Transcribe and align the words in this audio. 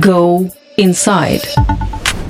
Go 0.00 0.48
Inside. 0.76 1.42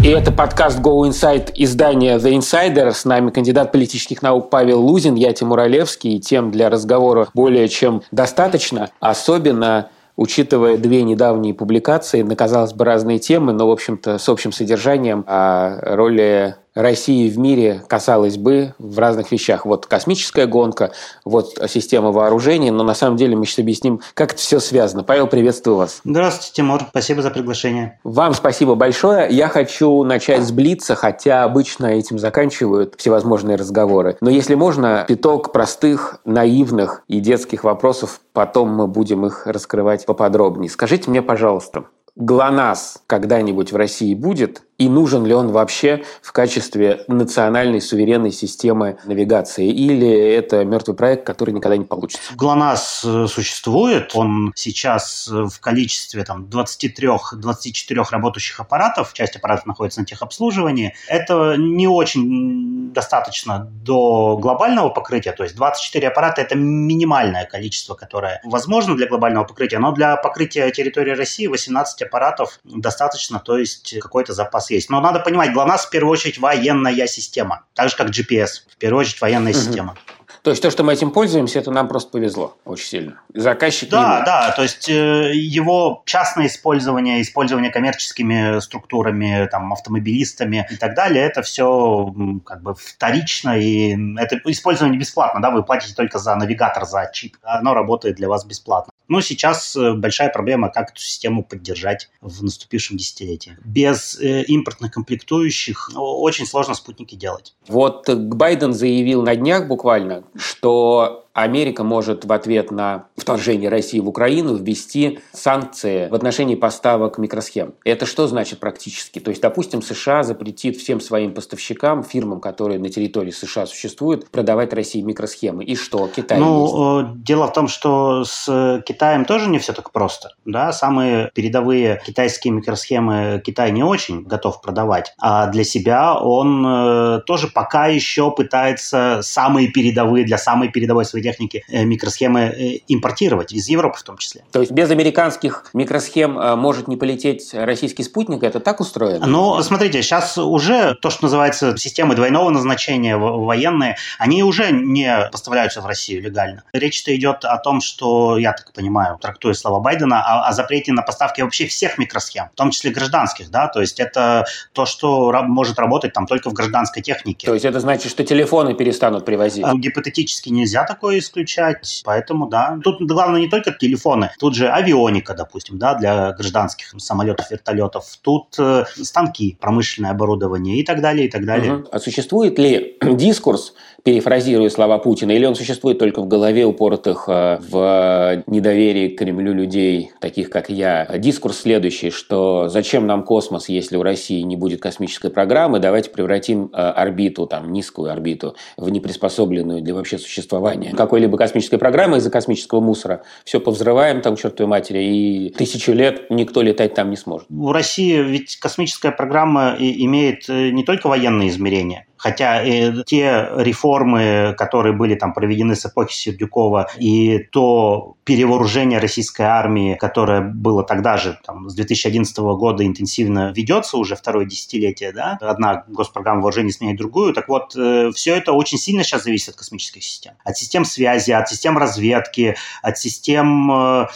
И 0.02 0.08
это 0.08 0.32
подкаст 0.32 0.78
Go 0.78 1.06
Inside 1.06 1.52
издания 1.54 2.16
The 2.16 2.32
Insider. 2.38 2.92
С 2.92 3.04
нами 3.04 3.30
кандидат 3.30 3.72
политических 3.72 4.22
наук 4.22 4.48
Павел 4.48 4.80
Лузин, 4.80 5.16
я 5.16 5.34
Тимур 5.34 5.60
Олевский. 5.60 6.16
И 6.16 6.20
тем 6.20 6.50
для 6.50 6.70
разговора 6.70 7.28
более 7.34 7.68
чем 7.68 8.02
достаточно. 8.10 8.88
Особенно 9.00 9.90
учитывая 10.16 10.78
две 10.78 11.02
недавние 11.02 11.52
публикации 11.52 12.22
на, 12.22 12.36
казалось 12.36 12.72
бы, 12.72 12.84
разные 12.86 13.18
темы, 13.18 13.52
но, 13.52 13.68
в 13.68 13.70
общем-то, 13.70 14.18
с 14.18 14.28
общим 14.30 14.50
содержанием 14.50 15.24
о 15.26 15.78
роли 15.94 16.56
России 16.78 17.28
в 17.28 17.38
мире 17.38 17.82
касалось 17.88 18.36
бы 18.36 18.74
в 18.78 18.98
разных 18.98 19.32
вещах. 19.32 19.66
Вот 19.66 19.86
космическая 19.86 20.46
гонка, 20.46 20.92
вот 21.24 21.58
система 21.68 22.12
вооружений, 22.12 22.70
но 22.70 22.84
на 22.84 22.94
самом 22.94 23.16
деле 23.16 23.36
мы 23.36 23.46
сейчас 23.46 23.58
объясним, 23.58 24.00
как 24.14 24.32
это 24.32 24.40
все 24.40 24.60
связано. 24.60 25.02
Павел, 25.02 25.26
приветствую 25.26 25.76
вас. 25.76 26.00
Здравствуйте, 26.04 26.52
Тимур. 26.54 26.82
Спасибо 26.88 27.20
за 27.20 27.30
приглашение. 27.30 27.98
Вам 28.04 28.32
спасибо 28.32 28.76
большое. 28.76 29.28
Я 29.28 29.48
хочу 29.48 30.04
начать 30.04 30.42
с 30.42 30.52
Блица, 30.52 30.94
хотя 30.94 31.42
обычно 31.42 31.86
этим 31.86 32.18
заканчивают 32.18 32.94
всевозможные 32.96 33.56
разговоры. 33.56 34.16
Но 34.20 34.30
если 34.30 34.54
можно, 34.54 35.04
пяток 35.08 35.52
простых, 35.52 36.20
наивных 36.24 37.02
и 37.08 37.18
детских 37.18 37.64
вопросов, 37.64 38.20
потом 38.32 38.68
мы 38.68 38.86
будем 38.86 39.26
их 39.26 39.46
раскрывать 39.46 40.06
поподробнее. 40.06 40.70
Скажите 40.70 41.10
мне, 41.10 41.22
пожалуйста, 41.22 41.86
ГЛОНАСС 42.14 42.98
когда-нибудь 43.06 43.72
в 43.72 43.76
России 43.76 44.14
будет? 44.14 44.62
И 44.78 44.88
нужен 44.88 45.26
ли 45.26 45.34
он 45.34 45.50
вообще 45.50 46.04
в 46.22 46.30
качестве 46.30 47.04
национальной 47.08 47.80
суверенной 47.80 48.30
системы 48.30 48.98
навигации? 49.04 49.68
Или 49.68 50.08
это 50.08 50.64
мертвый 50.64 50.96
проект, 50.96 51.26
который 51.26 51.50
никогда 51.50 51.76
не 51.76 51.84
получится? 51.84 52.22
ГЛОНАСС 52.36 53.04
э, 53.04 53.26
существует. 53.26 54.12
Он 54.14 54.52
сейчас 54.54 55.28
э, 55.28 55.46
в 55.46 55.58
количестве 55.58 56.22
там, 56.22 56.44
23-24 56.44 58.06
работающих 58.10 58.60
аппаратов. 58.60 59.14
Часть 59.14 59.34
аппаратов 59.34 59.66
находится 59.66 59.98
на 59.98 60.06
техобслуживании. 60.06 60.94
Это 61.08 61.56
не 61.58 61.88
очень 61.88 62.92
достаточно 62.92 63.68
до 63.82 64.36
глобального 64.36 64.90
покрытия. 64.90 65.32
То 65.32 65.42
есть 65.42 65.56
24 65.56 66.06
аппарата– 66.06 66.40
это 66.42 66.54
минимальное 66.54 67.46
количество, 67.46 67.94
которое 67.94 68.40
возможно 68.44 68.96
для 68.96 69.08
глобального 69.08 69.42
покрытия. 69.42 69.80
Но 69.80 69.90
для 69.90 70.16
покрытия 70.16 70.70
территории 70.70 71.16
России 71.16 71.48
18 71.48 72.02
аппаратов 72.02 72.60
достаточно, 72.62 73.40
то 73.40 73.58
есть 73.58 73.98
какой-то 73.98 74.32
запас 74.32 74.67
есть. 74.70 74.90
Но 74.90 75.00
надо 75.00 75.20
понимать, 75.20 75.52
ГЛОНАСС 75.52 75.86
в 75.86 75.90
первую 75.90 76.12
очередь 76.12 76.38
военная 76.38 77.06
система, 77.06 77.64
так 77.74 77.90
же 77.90 77.96
как 77.96 78.08
GPS, 78.08 78.64
в 78.70 78.76
первую 78.76 79.00
очередь 79.00 79.20
военная 79.20 79.52
угу. 79.52 79.60
система. 79.60 79.96
То 80.42 80.50
есть 80.50 80.62
то, 80.62 80.70
что 80.70 80.84
мы 80.84 80.92
этим 80.92 81.10
пользуемся, 81.10 81.58
это 81.58 81.70
нам 81.70 81.88
просто 81.88 82.10
повезло 82.10 82.56
очень 82.64 82.86
сильно. 82.86 83.20
Заказчик 83.34 83.90
Да, 83.90 84.22
да, 84.24 84.52
то 84.52 84.62
есть 84.62 84.88
э, 84.88 85.32
его 85.34 86.02
частное 86.06 86.46
использование, 86.46 87.20
использование 87.20 87.70
коммерческими 87.70 88.60
структурами, 88.60 89.46
там, 89.50 89.72
автомобилистами 89.72 90.66
и 90.70 90.76
так 90.76 90.94
далее, 90.94 91.24
это 91.24 91.42
все 91.42 92.14
как 92.46 92.62
бы 92.62 92.74
вторично, 92.74 93.58
и 93.58 93.96
это 94.16 94.40
использование 94.46 94.98
бесплатно, 94.98 95.42
да, 95.42 95.50
вы 95.50 95.62
платите 95.62 95.94
только 95.94 96.18
за 96.18 96.34
навигатор, 96.36 96.86
за 96.86 97.10
чип, 97.12 97.36
оно 97.42 97.74
работает 97.74 98.16
для 98.16 98.28
вас 98.28 98.44
бесплатно. 98.44 98.92
Но 99.08 99.20
сейчас 99.20 99.74
э, 99.74 99.94
большая 99.94 100.30
проблема, 100.30 100.68
как 100.68 100.90
эту 100.90 101.00
систему 101.00 101.42
поддержать 101.42 102.10
в 102.20 102.44
наступившем 102.44 102.96
десятилетии. 102.96 103.56
Без 103.64 104.20
э, 104.20 104.42
импортных 104.44 104.92
комплектующих 104.92 105.90
очень 105.96 106.46
сложно 106.46 106.74
спутники 106.74 107.14
делать. 107.14 107.54
Вот 107.66 108.08
Байден 108.08 108.72
заявил 108.72 109.22
на 109.22 109.34
днях 109.34 109.66
буквально, 109.66 110.24
что 110.36 111.27
Америка 111.42 111.84
может 111.84 112.24
в 112.24 112.32
ответ 112.32 112.70
на 112.70 113.06
вторжение 113.16 113.68
России 113.68 114.00
в 114.00 114.08
Украину 114.08 114.56
ввести 114.56 115.20
санкции 115.32 116.08
в 116.08 116.14
отношении 116.14 116.54
поставок 116.54 117.18
микросхем. 117.18 117.74
Это 117.84 118.06
что 118.06 118.26
значит 118.26 118.58
практически? 118.58 119.18
То 119.18 119.30
есть, 119.30 119.40
допустим, 119.40 119.82
США 119.82 120.22
запретит 120.22 120.76
всем 120.76 121.00
своим 121.00 121.32
поставщикам, 121.34 122.02
фирмам, 122.02 122.40
которые 122.40 122.78
на 122.80 122.88
территории 122.88 123.30
США 123.30 123.66
существуют, 123.66 124.30
продавать 124.30 124.72
России 124.72 125.00
микросхемы. 125.00 125.64
И 125.64 125.76
что? 125.76 126.08
Китай 126.08 126.38
Ну, 126.38 127.00
есть? 127.00 127.22
дело 127.22 127.46
в 127.46 127.52
том, 127.52 127.68
что 127.68 128.24
с 128.24 128.82
Китаем 128.86 129.24
тоже 129.24 129.48
не 129.48 129.58
все 129.58 129.72
так 129.72 129.92
просто. 129.92 130.30
Да? 130.44 130.72
Самые 130.72 131.30
передовые 131.34 132.02
китайские 132.04 132.52
микросхемы 132.52 133.40
Китай 133.44 133.70
не 133.70 133.82
очень 133.82 134.22
готов 134.24 134.60
продавать. 134.60 135.14
А 135.18 135.46
для 135.46 135.64
себя 135.64 136.18
он 136.18 136.64
э, 136.66 137.20
тоже 137.26 137.48
пока 137.48 137.86
еще 137.86 138.30
пытается 138.30 139.20
самые 139.22 139.68
передовые, 139.68 140.24
для 140.24 140.38
самой 140.38 140.68
передовой 140.68 141.04
своей 141.04 141.27
техники 141.28 141.64
э, 141.68 141.84
микросхемы 141.84 142.40
э, 142.40 142.78
импортировать, 142.88 143.52
из 143.52 143.68
Европы 143.68 143.98
в 143.98 144.02
том 144.02 144.16
числе. 144.16 144.44
То 144.52 144.60
есть 144.60 144.72
без 144.72 144.90
американских 144.90 145.70
микросхем 145.72 146.38
э, 146.38 146.56
может 146.56 146.88
не 146.88 146.96
полететь 146.96 147.50
российский 147.52 148.02
спутник? 148.02 148.42
Это 148.42 148.60
так 148.60 148.80
устроено? 148.80 149.26
Ну, 149.26 149.62
смотрите, 149.62 150.02
сейчас 150.02 150.38
уже 150.38 150.94
то, 150.94 151.10
что 151.10 151.24
называется 151.24 151.76
системы 151.76 152.14
двойного 152.14 152.50
назначения 152.50 153.16
военные, 153.16 153.96
они 154.18 154.42
уже 154.42 154.70
не 154.70 155.28
поставляются 155.30 155.80
в 155.80 155.86
Россию 155.86 156.22
легально. 156.22 156.64
Речь-то 156.72 157.14
идет 157.14 157.44
о 157.44 157.58
том, 157.58 157.80
что, 157.80 158.38
я 158.38 158.52
так 158.52 158.72
понимаю, 158.72 159.18
трактуя 159.20 159.54
слова 159.54 159.80
Байдена, 159.80 160.22
о, 160.22 160.48
о 160.48 160.52
запрете 160.52 160.92
на 160.92 161.02
поставки 161.02 161.42
вообще 161.42 161.66
всех 161.66 161.98
микросхем, 161.98 162.44
в 162.52 162.56
том 162.56 162.70
числе 162.70 162.90
гражданских, 162.90 163.50
да, 163.50 163.68
то 163.68 163.80
есть 163.80 164.00
это 164.00 164.46
то, 164.72 164.86
что 164.86 165.32
может 165.42 165.78
работать 165.78 166.12
там 166.12 166.26
только 166.26 166.50
в 166.50 166.52
гражданской 166.52 167.02
технике. 167.02 167.46
То 167.46 167.54
есть 167.54 167.64
это 167.64 167.80
значит, 167.80 168.10
что 168.10 168.24
телефоны 168.24 168.74
перестанут 168.74 169.24
привозить? 169.24 169.64
Гипотетически 169.74 170.48
нельзя 170.48 170.84
такое 170.84 171.17
исключать. 171.18 172.02
Поэтому, 172.04 172.46
да. 172.46 172.78
Тут 172.82 173.00
главное 173.02 173.40
не 173.40 173.48
только 173.48 173.72
телефоны, 173.72 174.30
тут 174.38 174.54
же 174.54 174.68
авионика, 174.68 175.34
допустим, 175.34 175.78
да, 175.78 175.94
для 175.94 176.32
гражданских 176.32 176.94
самолетов, 176.98 177.50
вертолетов. 177.50 178.04
Тут 178.22 178.56
э, 178.58 178.84
станки, 178.96 179.56
промышленное 179.60 180.10
оборудование 180.10 180.78
и 180.78 180.84
так 180.84 181.00
далее, 181.00 181.26
и 181.26 181.30
так 181.30 181.44
далее. 181.44 181.76
Угу. 181.76 181.88
А 181.92 181.98
существует 181.98 182.58
ли 182.58 182.96
дискурс, 183.02 183.74
перефразируя 184.04 184.68
слова 184.70 184.98
Путина, 184.98 185.32
или 185.32 185.44
он 185.44 185.54
существует 185.54 185.98
только 185.98 186.22
в 186.22 186.28
голове 186.28 186.64
упоротых 186.64 187.24
э, 187.28 187.58
в 187.60 188.42
недоверии 188.46 189.08
к 189.08 189.18
Кремлю 189.18 189.52
людей, 189.52 190.12
таких 190.20 190.50
как 190.50 190.70
я? 190.70 191.06
Дискурс 191.18 191.60
следующий, 191.60 192.10
что 192.10 192.68
зачем 192.68 193.06
нам 193.06 193.24
космос, 193.24 193.68
если 193.68 193.96
у 193.96 194.02
России 194.02 194.42
не 194.42 194.56
будет 194.56 194.80
космической 194.80 195.30
программы, 195.30 195.78
давайте 195.78 196.10
превратим 196.10 196.70
э, 196.72 196.76
орбиту, 196.76 197.46
там, 197.46 197.72
низкую 197.72 198.10
орбиту, 198.10 198.56
в 198.76 198.88
неприспособленную 198.90 199.82
для 199.82 199.94
вообще 199.94 200.18
существования 200.18 200.92
какой-либо 200.94 201.36
космической 201.36 201.78
программы 201.78 202.18
из-за 202.18 202.30
космического 202.30 202.80
мусора. 202.80 203.22
Все 203.44 203.60
повзрываем 203.60 204.20
там, 204.20 204.36
чертовой 204.36 204.70
матери, 204.70 205.04
и 205.04 205.50
тысячу 205.50 205.92
лет 205.92 206.30
никто 206.30 206.62
летать 206.62 206.94
там 206.94 207.10
не 207.10 207.16
сможет. 207.16 207.46
В 207.48 207.72
России 207.72 208.22
ведь 208.22 208.56
космическая 208.56 209.12
программа 209.12 209.76
имеет 209.78 210.48
э, 210.48 210.70
не 210.70 210.84
только 210.84 211.08
военные 211.08 211.48
измерения, 211.48 212.07
Хотя 212.18 212.62
э, 212.62 213.04
те 213.04 213.48
реформы, 213.56 214.54
которые 214.58 214.92
были 214.92 215.14
там 215.14 215.32
проведены 215.32 215.76
с 215.76 215.86
эпохи 215.86 216.14
Сердюкова, 216.14 216.90
и 216.98 217.38
то 217.38 218.16
перевооружение 218.24 218.98
российской 218.98 219.46
армии, 219.46 219.94
которое 219.94 220.42
было 220.42 220.84
тогда 220.84 221.16
же, 221.16 221.38
там, 221.46 221.70
с 221.70 221.74
2011 221.74 222.36
года 222.38 222.84
интенсивно 222.84 223.52
ведется 223.56 223.96
уже 223.96 224.16
второе 224.16 224.44
десятилетие, 224.44 225.12
да, 225.12 225.38
одна 225.40 225.84
госпрограмма 225.88 226.42
вооружений 226.42 226.72
сменяет 226.72 226.98
другую, 226.98 227.32
так 227.32 227.48
вот, 227.48 227.74
э, 227.74 228.10
все 228.14 228.36
это 228.36 228.52
очень 228.52 228.76
сильно 228.76 229.02
сейчас 229.02 229.24
зависит 229.24 229.50
от 229.50 229.56
космических 229.56 230.04
систем. 230.04 230.34
От 230.44 230.58
систем 230.58 230.84
связи, 230.84 231.30
от 231.30 231.48
систем 231.48 231.78
разведки, 231.78 232.56
от 232.82 232.98
систем 232.98 233.72
э, 233.72 234.06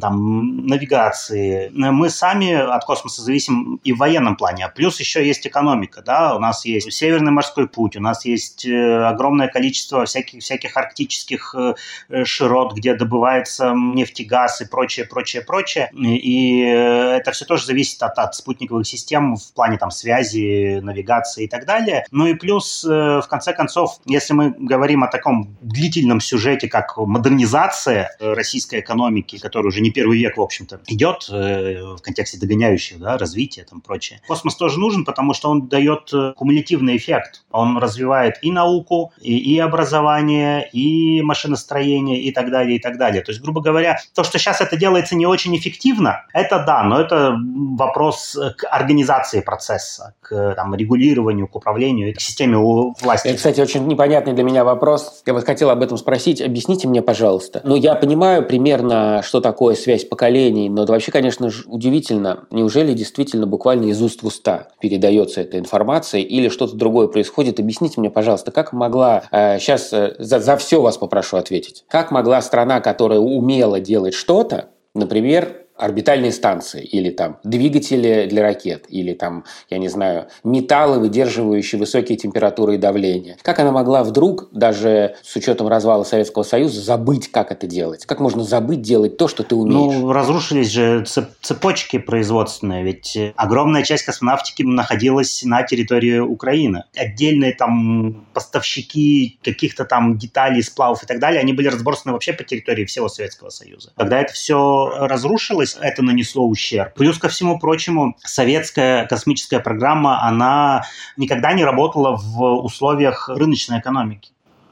там, 0.00 0.66
навигации. 0.66 1.70
Мы 1.74 2.10
сами 2.10 2.52
от 2.52 2.84
космоса 2.84 3.22
зависим 3.22 3.80
и 3.84 3.92
в 3.92 3.98
военном 3.98 4.36
плане, 4.36 4.68
плюс 4.74 5.00
еще 5.00 5.26
есть 5.26 5.46
экономика, 5.46 6.02
да, 6.02 6.36
у 6.36 6.38
нас 6.38 6.64
есть 6.66 6.92
северный 6.92 7.32
морской 7.36 7.68
путь, 7.68 7.96
у 7.96 8.00
нас 8.00 8.24
есть 8.24 8.66
э, 8.66 9.04
огромное 9.04 9.48
количество 9.48 10.04
всяких, 10.06 10.42
всяких 10.42 10.76
арктических 10.76 11.54
э, 11.54 12.24
широт, 12.24 12.74
где 12.74 12.94
добывается 12.94 13.72
нефтегаз 13.74 14.62
и 14.62 14.64
прочее, 14.66 15.06
прочее, 15.06 15.42
прочее. 15.42 15.90
И 15.92 16.62
э, 16.62 17.18
это 17.18 17.30
все 17.32 17.44
тоже 17.44 17.66
зависит 17.66 18.02
от, 18.02 18.18
от 18.18 18.34
спутниковых 18.34 18.86
систем 18.86 19.36
в 19.36 19.52
плане 19.52 19.76
там 19.76 19.90
связи, 19.90 20.80
навигации 20.80 21.44
и 21.44 21.48
так 21.48 21.66
далее. 21.66 22.06
Ну 22.10 22.26
и 22.26 22.34
плюс, 22.34 22.84
в 22.84 23.26
конце 23.28 23.52
концов, 23.52 23.98
если 24.06 24.32
мы 24.32 24.54
говорим 24.58 25.04
о 25.04 25.08
таком 25.08 25.56
длительном 25.60 26.20
сюжете, 26.20 26.68
как 26.68 26.96
модернизация 26.96 28.16
российской 28.20 28.80
экономики, 28.80 29.38
который 29.38 29.66
уже 29.66 29.82
не 29.82 29.90
первый 29.90 30.18
век, 30.18 30.38
в 30.38 30.40
общем-то, 30.40 30.80
идет 30.86 31.28
в 31.28 31.98
контексте 32.02 32.38
догоняющего 32.38 33.00
да, 33.00 33.18
развития 33.18 33.66
там 33.68 33.80
прочее. 33.80 34.20
Космос 34.26 34.56
тоже 34.56 34.78
нужен, 34.80 35.04
потому 35.04 35.34
что 35.34 35.50
он 35.50 35.68
дает 35.68 36.10
кумулятивный 36.36 36.96
эффект 36.96 37.25
проект. 37.26 37.42
Он 37.50 37.78
развивает 37.78 38.36
и 38.42 38.52
науку, 38.52 39.12
и, 39.20 39.36
и 39.36 39.58
образование, 39.58 40.68
и 40.72 41.22
машиностроение, 41.22 42.20
и 42.20 42.32
так 42.32 42.50
далее, 42.50 42.76
и 42.76 42.80
так 42.80 42.98
далее. 42.98 43.22
То 43.22 43.30
есть, 43.30 43.42
грубо 43.42 43.60
говоря, 43.60 43.98
то, 44.14 44.24
что 44.24 44.38
сейчас 44.38 44.60
это 44.60 44.76
делается 44.76 45.16
не 45.16 45.26
очень 45.26 45.56
эффективно, 45.56 46.24
это 46.32 46.62
да, 46.66 46.82
но 46.82 47.00
это 47.00 47.36
вопрос 47.78 48.38
к 48.56 48.66
организации 48.70 49.40
процесса, 49.40 50.14
к 50.20 50.54
там, 50.54 50.74
регулированию, 50.74 51.48
к 51.48 51.56
управлению, 51.56 52.14
к 52.14 52.20
системе 52.20 52.58
власти. 52.58 53.28
Это, 53.28 53.36
кстати, 53.36 53.60
очень 53.60 53.86
непонятный 53.86 54.34
для 54.34 54.44
меня 54.44 54.64
вопрос. 54.64 55.22
Я 55.26 55.32
вот 55.32 55.44
хотел 55.44 55.70
об 55.70 55.82
этом 55.82 55.96
спросить. 55.96 56.40
Объясните 56.40 56.88
мне, 56.88 57.02
пожалуйста. 57.02 57.60
Ну, 57.64 57.74
я 57.74 57.94
понимаю 57.94 58.46
примерно, 58.46 59.22
что 59.24 59.40
такое 59.40 59.74
связь 59.74 60.04
поколений, 60.04 60.68
но 60.68 60.82
это 60.82 60.92
вообще, 60.92 61.10
конечно 61.12 61.50
удивительно. 61.66 62.44
Неужели 62.50 62.92
действительно 62.92 63.46
буквально 63.46 63.86
из 63.86 64.02
уст 64.02 64.22
в 64.22 64.26
уста 64.26 64.68
передается 64.80 65.40
эта 65.40 65.58
информация 65.58 66.20
или 66.20 66.48
что-то 66.48 66.76
другое 66.76 67.08
происходит? 67.16 67.58
Объясните 67.58 67.98
мне, 67.98 68.10
пожалуйста, 68.10 68.50
как 68.50 68.74
могла... 68.74 69.22
Э, 69.30 69.58
сейчас 69.58 69.90
э, 69.90 70.16
за, 70.18 70.38
за 70.38 70.58
все 70.58 70.82
вас 70.82 70.98
попрошу 70.98 71.38
ответить. 71.38 71.86
Как 71.88 72.10
могла 72.10 72.42
страна, 72.42 72.82
которая 72.82 73.20
умела 73.20 73.80
делать 73.80 74.12
что-то, 74.12 74.66
например, 74.92 75.62
орбитальные 75.76 76.32
станции 76.32 76.84
или 76.84 77.10
там 77.10 77.38
двигатели 77.44 78.26
для 78.28 78.42
ракет 78.42 78.86
или 78.88 79.12
там, 79.14 79.44
я 79.70 79.78
не 79.78 79.88
знаю, 79.88 80.28
металлы, 80.44 80.98
выдерживающие 80.98 81.78
высокие 81.78 82.16
температуры 82.16 82.74
и 82.74 82.78
давление. 82.78 83.36
Как 83.42 83.58
она 83.58 83.72
могла 83.72 84.04
вдруг, 84.04 84.48
даже 84.52 85.16
с 85.22 85.36
учетом 85.36 85.68
развала 85.68 86.04
Советского 86.04 86.42
Союза, 86.42 86.80
забыть, 86.80 87.30
как 87.30 87.52
это 87.52 87.66
делать? 87.66 88.06
Как 88.06 88.20
можно 88.20 88.44
забыть 88.44 88.82
делать 88.82 89.16
то, 89.16 89.28
что 89.28 89.42
ты 89.42 89.54
умеешь? 89.54 89.94
Ну, 90.00 90.12
разрушились 90.12 90.70
же 90.70 91.04
цепочки 91.42 91.98
производственные, 91.98 92.84
ведь 92.84 93.18
огромная 93.36 93.82
часть 93.82 94.04
космонавтики 94.04 94.62
находилась 94.62 95.42
на 95.44 95.62
территории 95.62 96.18
Украины. 96.18 96.84
Отдельные 96.96 97.52
там 97.52 98.26
поставщики 98.32 99.38
каких-то 99.42 99.84
там 99.84 100.18
деталей, 100.18 100.62
сплавов 100.62 101.02
и 101.02 101.06
так 101.06 101.18
далее, 101.18 101.40
они 101.40 101.52
были 101.52 101.68
разбросаны 101.68 102.12
вообще 102.12 102.32
по 102.32 102.44
территории 102.44 102.84
всего 102.84 103.08
Советского 103.08 103.50
Союза. 103.50 103.92
Когда 103.96 104.20
это 104.20 104.32
все 104.32 104.90
разрушилось, 105.00 105.65
случилось, 105.66 105.76
это 105.80 106.02
нанесло 106.02 106.46
ущерб. 106.46 106.94
Плюс 106.94 107.18
ко 107.18 107.28
всему 107.28 107.58
прочему, 107.58 108.16
советская 108.24 109.06
космическая 109.06 109.60
программа, 109.60 110.22
она 110.22 110.84
никогда 111.16 111.52
не 111.52 111.64
работала 111.64 112.16
в 112.16 112.64
условиях 112.64 113.28
рыночной 113.28 113.80
экономики 113.80 114.30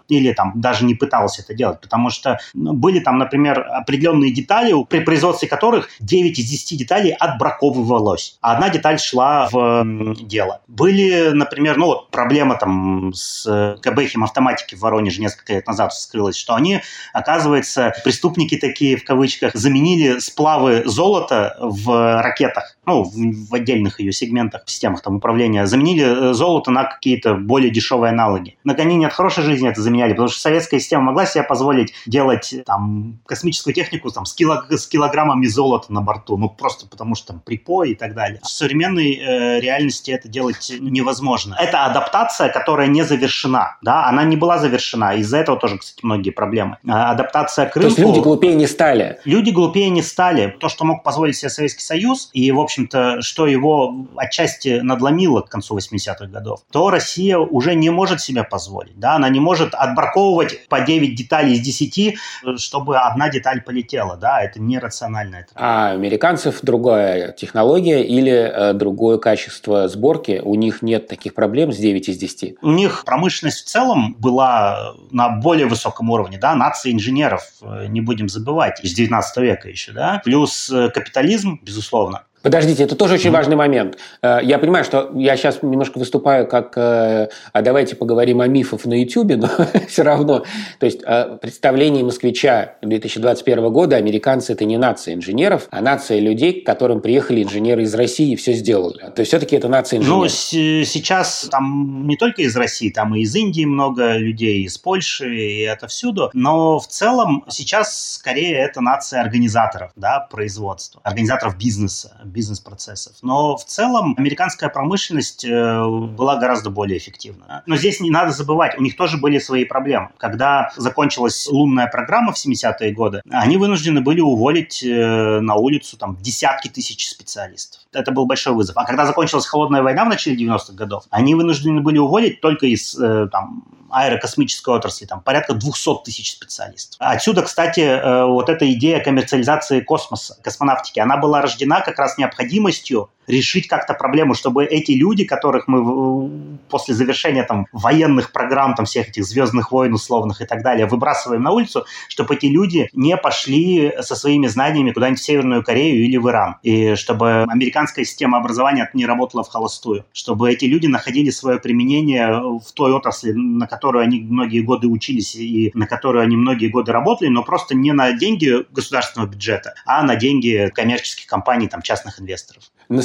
или 0.08 0.32
там 0.32 0.52
даже 0.54 0.84
не 0.84 0.94
пытался 0.94 1.42
это 1.42 1.54
делать, 1.54 1.80
потому 1.80 2.10
что 2.10 2.38
ну, 2.52 2.72
были 2.72 3.00
там, 3.00 3.18
например, 3.18 3.66
определенные 3.70 4.32
детали, 4.32 4.74
при 4.84 5.00
производстве 5.00 5.48
которых 5.48 5.88
9 6.00 6.38
из 6.38 6.48
10 6.48 6.78
деталей 6.78 7.12
отбраковывалось, 7.12 8.38
а 8.40 8.52
одна 8.52 8.68
деталь 8.68 8.98
шла 8.98 9.48
в 9.50 10.14
дело. 10.20 10.60
Были, 10.68 11.30
например, 11.32 11.76
ну 11.76 11.86
вот 11.86 12.10
проблема 12.10 12.56
там 12.56 13.12
с 13.14 13.78
КБХем 13.82 14.24
автоматики 14.24 14.74
в 14.74 14.80
Воронеже 14.80 15.20
несколько 15.20 15.54
лет 15.54 15.66
назад 15.66 15.92
вскрылась, 15.92 16.36
что 16.36 16.54
они, 16.54 16.80
оказывается, 17.12 17.94
преступники 18.04 18.56
такие 18.56 18.96
в 18.96 19.04
кавычках, 19.04 19.54
заменили 19.54 20.18
сплавы 20.18 20.82
золота 20.84 21.56
в 21.60 22.22
ракетах, 22.22 22.76
ну, 22.86 23.04
в, 23.04 23.14
в 23.50 23.54
отдельных 23.54 24.00
ее 24.00 24.12
сегментах, 24.12 24.62
системах 24.66 25.02
там 25.02 25.16
управления, 25.16 25.66
заменили 25.66 26.30
э, 26.30 26.32
золото 26.34 26.70
на 26.70 26.84
какие-то 26.84 27.34
более 27.34 27.70
дешевые 27.70 28.10
аналоги. 28.10 28.56
На 28.64 28.74
коне 28.74 28.96
нет 28.96 29.12
хорошей 29.12 29.44
жизни 29.44 29.68
это 29.68 29.80
заменили 29.80 29.93
заменяли, 29.94 30.12
потому 30.12 30.28
что 30.28 30.40
советская 30.40 30.80
система 30.80 31.04
могла 31.04 31.26
себе 31.26 31.44
позволить 31.44 31.94
делать 32.06 32.54
там 32.66 33.18
космическую 33.26 33.74
технику 33.74 34.10
там, 34.10 34.24
с, 34.24 34.34
кило, 34.34 34.64
с 34.68 34.86
килограммами 34.86 35.46
золота 35.46 35.92
на 35.92 36.00
борту, 36.00 36.36
ну 36.36 36.48
просто 36.48 36.86
потому 36.86 37.14
что 37.14 37.28
там 37.28 37.40
припой 37.40 37.90
и 37.90 37.94
так 37.94 38.14
далее. 38.14 38.40
В 38.42 38.48
современной 38.48 39.14
э, 39.14 39.60
реальности 39.60 40.10
это 40.10 40.28
делать 40.28 40.72
невозможно. 40.80 41.56
Это 41.60 41.84
адаптация, 41.84 42.48
которая 42.48 42.88
не 42.88 43.02
завершена, 43.02 43.76
да, 43.82 44.06
она 44.06 44.24
не 44.24 44.36
была 44.36 44.58
завершена, 44.58 45.14
из-за 45.16 45.38
этого 45.38 45.58
тоже, 45.58 45.78
кстати, 45.78 46.04
многие 46.04 46.30
проблемы. 46.30 46.78
А 46.88 47.10
адаптация 47.10 47.66
к 47.66 47.76
рынку... 47.76 47.94
То 47.94 48.00
есть 48.02 48.14
люди 48.14 48.22
глупее 48.22 48.54
не 48.54 48.66
стали? 48.66 49.18
Люди 49.24 49.50
глупее 49.50 49.90
не 49.90 50.02
стали. 50.02 50.56
То, 50.60 50.68
что 50.68 50.84
мог 50.84 51.02
позволить 51.02 51.36
себе 51.36 51.50
Советский 51.50 51.82
Союз, 51.82 52.30
и, 52.32 52.50
в 52.50 52.60
общем-то, 52.60 53.22
что 53.22 53.46
его 53.46 54.06
отчасти 54.16 54.80
надломило 54.82 55.40
к 55.40 55.48
концу 55.48 55.76
80-х 55.78 56.26
годов, 56.26 56.60
то 56.70 56.90
Россия 56.90 57.38
уже 57.38 57.74
не 57.74 57.90
может 57.90 58.20
себе 58.20 58.44
позволить, 58.44 58.98
да, 58.98 59.14
она 59.14 59.28
не 59.28 59.40
может 59.40 59.74
отбраковывать 59.84 60.66
по 60.68 60.80
9 60.80 61.14
деталей 61.14 61.54
из 61.54 61.60
10, 61.60 62.16
чтобы 62.56 62.98
одна 62.98 63.28
деталь 63.28 63.62
полетела. 63.62 64.16
Да, 64.16 64.42
это 64.42 64.60
нерационально. 64.60 65.46
А 65.54 65.90
американцев 65.90 66.60
другая 66.62 67.32
технология 67.32 68.04
или 68.04 68.32
э, 68.32 68.72
другое 68.72 69.18
качество 69.18 69.88
сборки? 69.88 70.40
У 70.44 70.54
них 70.54 70.82
нет 70.82 71.08
таких 71.08 71.34
проблем 71.34 71.72
с 71.72 71.76
9 71.76 72.08
из 72.08 72.18
10? 72.18 72.56
У 72.62 72.70
них 72.70 73.04
промышленность 73.04 73.64
в 73.64 73.68
целом 73.68 74.14
была 74.18 74.94
на 75.10 75.28
более 75.28 75.66
высоком 75.66 76.10
уровне. 76.10 76.38
Да, 76.38 76.54
нация 76.54 76.92
инженеров, 76.92 77.42
э, 77.62 77.86
не 77.88 78.00
будем 78.00 78.28
забывать, 78.28 78.80
из 78.82 78.92
19 78.94 79.36
века 79.38 79.68
еще. 79.68 79.92
Да? 79.92 80.20
Плюс 80.24 80.70
э, 80.70 80.90
капитализм, 80.90 81.60
безусловно. 81.62 82.24
Подождите, 82.44 82.84
это 82.84 82.94
тоже 82.94 83.14
очень 83.14 83.30
важный 83.30 83.56
момент. 83.56 83.96
Э, 84.20 84.38
я 84.42 84.58
понимаю, 84.58 84.84
что 84.84 85.10
я 85.14 85.34
сейчас 85.38 85.62
немножко 85.62 85.98
выступаю 85.98 86.46
как 86.46 86.76
э, 86.76 87.28
«а 87.54 87.62
давайте 87.62 87.96
поговорим 87.96 88.42
о 88.42 88.46
мифах 88.48 88.84
на 88.84 89.00
YouTube», 89.00 89.32
но 89.36 89.48
все 89.88 90.02
равно. 90.02 90.44
То 90.78 90.84
есть 90.84 91.00
э, 91.06 91.38
представление 91.40 92.04
москвича 92.04 92.74
2021 92.82 93.72
года 93.72 93.96
американцы– 93.96 94.52
это 94.54 94.66
не 94.66 94.76
нация 94.76 95.14
инженеров, 95.14 95.68
а 95.70 95.80
нация 95.80 96.20
людей, 96.20 96.60
к 96.60 96.66
которым 96.66 97.00
приехали 97.00 97.42
инженеры 97.42 97.84
из 97.84 97.94
России 97.94 98.32
и 98.32 98.36
все 98.36 98.52
сделали. 98.52 98.98
То 98.98 99.20
есть 99.20 99.28
все-таки 99.28 99.56
это 99.56 99.68
нация 99.68 100.00
инженеров. 100.00 100.24
Ну, 100.24 100.28
сейчас 100.28 101.48
там 101.50 102.06
не 102.06 102.18
только 102.18 102.42
из 102.42 102.54
России, 102.58 102.90
там 102.90 103.14
и 103.14 103.20
из 103.20 103.34
Индии 103.34 103.64
много 103.64 104.18
людей, 104.18 104.64
из 104.64 104.76
Польши, 104.76 105.34
и 105.34 105.60
это 105.60 105.86
всюду. 105.86 106.28
Но 106.34 106.78
в 106.78 106.88
целом 106.88 107.46
сейчас 107.48 108.16
скорее 108.16 108.58
это 108.58 108.82
нация 108.82 109.22
организаторов 109.22 109.92
да, 109.96 110.20
производства, 110.30 111.00
организаторов 111.04 111.56
бизнеса, 111.56 112.18
бизнес-процессов. 112.34 113.14
Но 113.22 113.56
в 113.56 113.64
целом 113.64 114.14
американская 114.18 114.68
промышленность 114.68 115.44
э, 115.44 115.86
была 115.86 116.36
гораздо 116.36 116.68
более 116.68 116.98
эффективна. 116.98 117.62
Но 117.66 117.76
здесь 117.76 118.00
не 118.00 118.10
надо 118.10 118.32
забывать, 118.32 118.76
у 118.78 118.82
них 118.82 118.96
тоже 118.96 119.16
были 119.16 119.38
свои 119.38 119.64
проблемы. 119.64 120.10
Когда 120.18 120.70
закончилась 120.76 121.46
лунная 121.46 121.86
программа 121.86 122.32
в 122.32 122.36
70-е 122.36 122.92
годы, 122.92 123.22
они 123.30 123.56
вынуждены 123.56 124.00
были 124.00 124.20
уволить 124.20 124.82
э, 124.84 125.40
на 125.40 125.54
улицу 125.54 125.96
там 125.96 126.16
десятки 126.20 126.68
тысяч 126.68 127.08
специалистов. 127.08 127.80
Это 127.94 128.12
был 128.12 128.26
большой 128.26 128.54
вызов. 128.54 128.76
А 128.76 128.84
когда 128.84 129.06
закончилась 129.06 129.46
холодная 129.46 129.82
война 129.82 130.04
в 130.04 130.08
начале 130.08 130.36
90-х 130.36 130.74
годов, 130.74 131.04
они 131.10 131.34
вынуждены 131.34 131.80
были 131.80 131.98
уволить 131.98 132.40
только 132.40 132.66
из 132.66 132.98
э, 132.98 133.28
там, 133.30 133.64
аэрокосмической 133.90 134.74
отрасли, 134.74 135.06
там 135.06 135.20
порядка 135.20 135.54
200 135.54 136.04
тысяч 136.04 136.32
специалистов. 136.32 136.96
Отсюда, 136.98 137.42
кстати, 137.42 137.80
э, 137.80 138.24
вот 138.26 138.48
эта 138.48 138.70
идея 138.72 139.00
коммерциализации 139.00 139.80
космоса, 139.80 140.36
космонавтики, 140.42 141.00
она 141.00 141.16
была 141.16 141.40
рождена 141.40 141.80
как 141.80 141.98
раз 141.98 142.18
необходимостью 142.18 143.10
решить 143.26 143.68
как-то 143.68 143.94
проблему, 143.94 144.34
чтобы 144.34 144.64
эти 144.64 144.92
люди, 144.92 145.24
которых 145.24 145.68
мы 145.68 146.58
после 146.68 146.94
завершения 146.94 147.44
там 147.44 147.66
военных 147.72 148.32
программ, 148.32 148.74
там 148.74 148.86
всех 148.86 149.08
этих 149.08 149.24
звездных 149.24 149.72
войн 149.72 149.94
условных 149.94 150.40
и 150.40 150.46
так 150.46 150.62
далее, 150.62 150.86
выбрасываем 150.86 151.42
на 151.42 151.52
улицу, 151.52 151.84
чтобы 152.08 152.34
эти 152.34 152.46
люди 152.46 152.88
не 152.92 153.16
пошли 153.16 153.92
со 154.00 154.14
своими 154.14 154.46
знаниями 154.46 154.92
куда-нибудь 154.92 155.20
в 155.20 155.24
Северную 155.24 155.62
Корею 155.62 156.04
или 156.04 156.16
в 156.16 156.28
Иран. 156.28 156.56
И 156.62 156.94
чтобы 156.94 157.42
американская 157.42 158.04
система 158.04 158.38
образования 158.38 158.90
не 158.94 159.06
работала 159.06 159.44
в 159.44 159.48
холостую. 159.48 160.04
Чтобы 160.12 160.50
эти 160.50 160.64
люди 160.66 160.86
находили 160.86 161.30
свое 161.30 161.58
применение 161.58 162.28
в 162.60 162.72
той 162.72 162.92
отрасли, 162.92 163.32
на 163.32 163.66
которую 163.66 164.02
они 164.02 164.20
многие 164.20 164.60
годы 164.60 164.88
учились 164.88 165.34
и 165.34 165.70
на 165.74 165.86
которую 165.86 166.22
они 166.22 166.36
многие 166.36 166.68
годы 166.68 166.92
работали, 166.92 167.28
но 167.28 167.42
просто 167.42 167.74
не 167.74 167.92
на 167.92 168.12
деньги 168.12 168.64
государственного 168.70 169.28
бюджета, 169.28 169.74
а 169.86 170.02
на 170.02 170.16
деньги 170.16 170.70
коммерческих 170.74 171.26
компаний, 171.26 171.68
там, 171.68 171.82
частных 171.82 172.20
инвесторов. 172.20 172.64